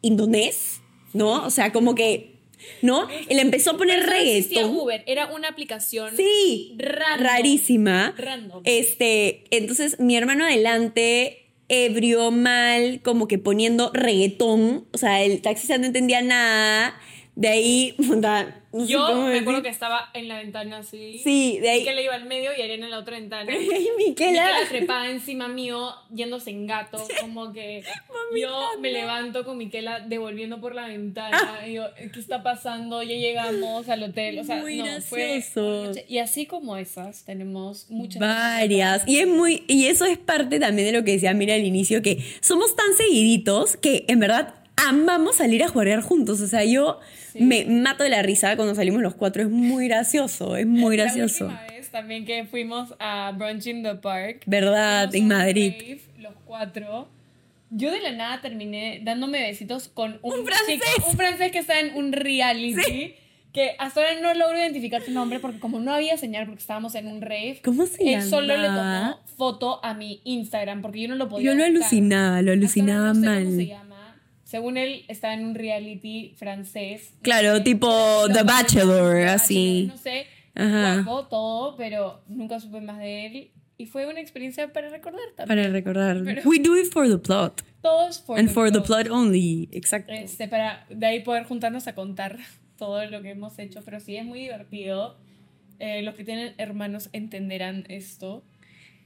[0.00, 0.80] indonés,
[1.12, 1.44] ¿no?
[1.44, 2.36] O sea, como que,
[2.80, 3.08] ¿no?
[3.28, 4.74] Él empezó a poner reggaetón.
[4.76, 6.16] Uber, era una aplicación.
[6.16, 7.26] Sí, Random.
[7.26, 8.14] rarísima.
[8.16, 8.62] Random.
[8.64, 14.86] Este, entonces mi hermano adelante, ebrio, mal, como que poniendo reggaetón.
[14.92, 16.98] O sea, el taxista no entendía nada.
[17.34, 19.62] De ahí, puta, no sé Yo cómo me acuerdo decir.
[19.62, 21.18] que estaba en la ventana así.
[21.24, 21.84] Sí, de ahí.
[21.84, 23.50] Que le iba al medio y Ariana en la otra ventana.
[23.56, 24.30] Y Miquela.
[24.46, 27.82] Miquela trepada encima mío, yéndose en gato, como que
[28.38, 33.02] yo me levanto con Miquela devolviendo por la ventana, y yo, ¿qué está pasando?
[33.02, 35.42] Ya llegamos al hotel, o sea, Muy no, fue
[36.08, 39.08] y así como esas, tenemos muchas Varias.
[39.08, 39.64] Y es muy.
[39.68, 42.94] Y eso es parte también de lo que decía Mira al inicio, que somos tan
[42.94, 46.40] seguiditos que en verdad amamos salir a jugar juntos.
[46.40, 46.98] O sea, yo
[47.32, 47.40] Sí.
[47.40, 49.42] me mato de la risa cuando salimos los cuatro.
[49.42, 50.56] Es muy gracioso.
[50.56, 51.46] Es muy gracioso.
[51.46, 54.42] La última vez también que fuimos a Brunch in the Park.
[54.46, 55.14] ¿Verdad?
[55.14, 55.72] En Madrid.
[55.78, 57.08] rave, los cuatro.
[57.70, 60.78] Yo de la nada terminé dándome besitos con un, Un francés.
[60.94, 63.14] chico- un francés que está en un reality.
[63.52, 66.94] Que hasta ahora no logro identificar su nombre porque como no había señal porque estábamos
[66.94, 67.60] en un rave.
[67.62, 71.50] ¿Cómo se Él solo le tomó foto a mi Instagram porque yo no lo podía
[71.50, 71.76] Yo lo buscar.
[71.82, 73.44] alucinaba, lo alucinaba no sé mal.
[73.44, 73.91] cómo se llama.
[74.52, 77.14] Según él, estaba en un reality francés.
[77.22, 77.88] Claro, tipo
[78.30, 79.86] The Bachelor, The así.
[79.88, 81.00] No sé, Ajá.
[81.04, 83.50] guapo, todo, pero nunca supe más de él.
[83.78, 85.58] Y fue una experiencia para recordar también.
[85.58, 86.22] Para recordar.
[86.22, 87.62] Pero- We do it for the plot.
[87.80, 89.06] Todos for And the for the plot.
[89.06, 89.70] plot only.
[89.72, 90.12] Exacto.
[90.12, 92.36] Este, para de ahí poder juntarnos a contar
[92.76, 93.80] todo lo que hemos hecho.
[93.82, 95.16] Pero sí, es muy divertido.
[95.78, 98.44] Eh, los que tienen hermanos entenderán esto.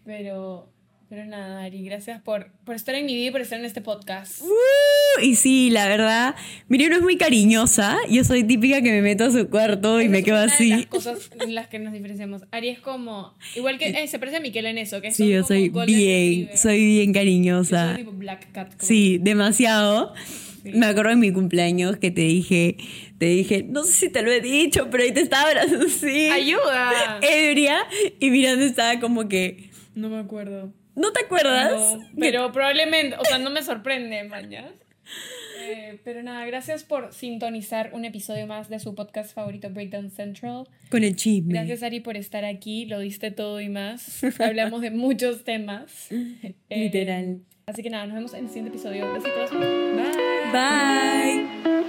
[0.05, 0.73] Pero,
[1.09, 3.81] pero nada, Ari, gracias por, por estar en mi vida y por estar en este
[3.81, 4.43] podcast.
[4.43, 6.35] Uh, y sí, la verdad,
[6.69, 7.97] Miriam no es muy cariñosa.
[8.11, 10.53] Yo soy típica que me meto a su cuarto y me es quedo una de
[10.53, 10.69] así.
[10.71, 12.43] las cosas en las que nos diferenciamos.
[12.51, 13.35] Ari es como.
[13.55, 13.87] Igual que.
[14.03, 15.01] eh, se parece a Miquel en eso.
[15.01, 17.95] Que Sí, son yo soy bien, soy bien Yo soy cariñosa.
[17.97, 18.71] tipo Black Cat.
[18.77, 20.13] como- Sí, demasiado.
[20.65, 20.73] Sí.
[20.75, 22.77] Me acuerdo de mi cumpleaños que te dije,
[23.19, 26.29] te dije, no sé si te lo he dicho, pero ahí te estaba abrazando así.
[26.31, 27.21] ¡Ayuda!
[27.23, 27.79] Ebria.
[28.19, 30.73] Y mirando estaba como que, No me acuerdo.
[30.97, 31.73] ¿No te acuerdas?
[31.73, 34.73] No, pero probablemente, o sea, no me sorprende, mañana.
[36.05, 40.67] pero nada, gracias por sintonizar un episodio más de su podcast favorito, Breakdown Central.
[40.91, 41.55] Con el chisme.
[41.55, 42.87] Gracias, Ari, por estar aquí.
[42.87, 44.23] Lo diste todo y más.
[44.41, 46.09] Hablamos de muchos temas.
[46.69, 47.41] Eh, Literal.
[47.67, 49.13] así que nada, nos vemos en el siguiente episodio.
[49.13, 49.51] Besitos.
[49.53, 50.53] Bye.
[50.53, 51.86] Bye.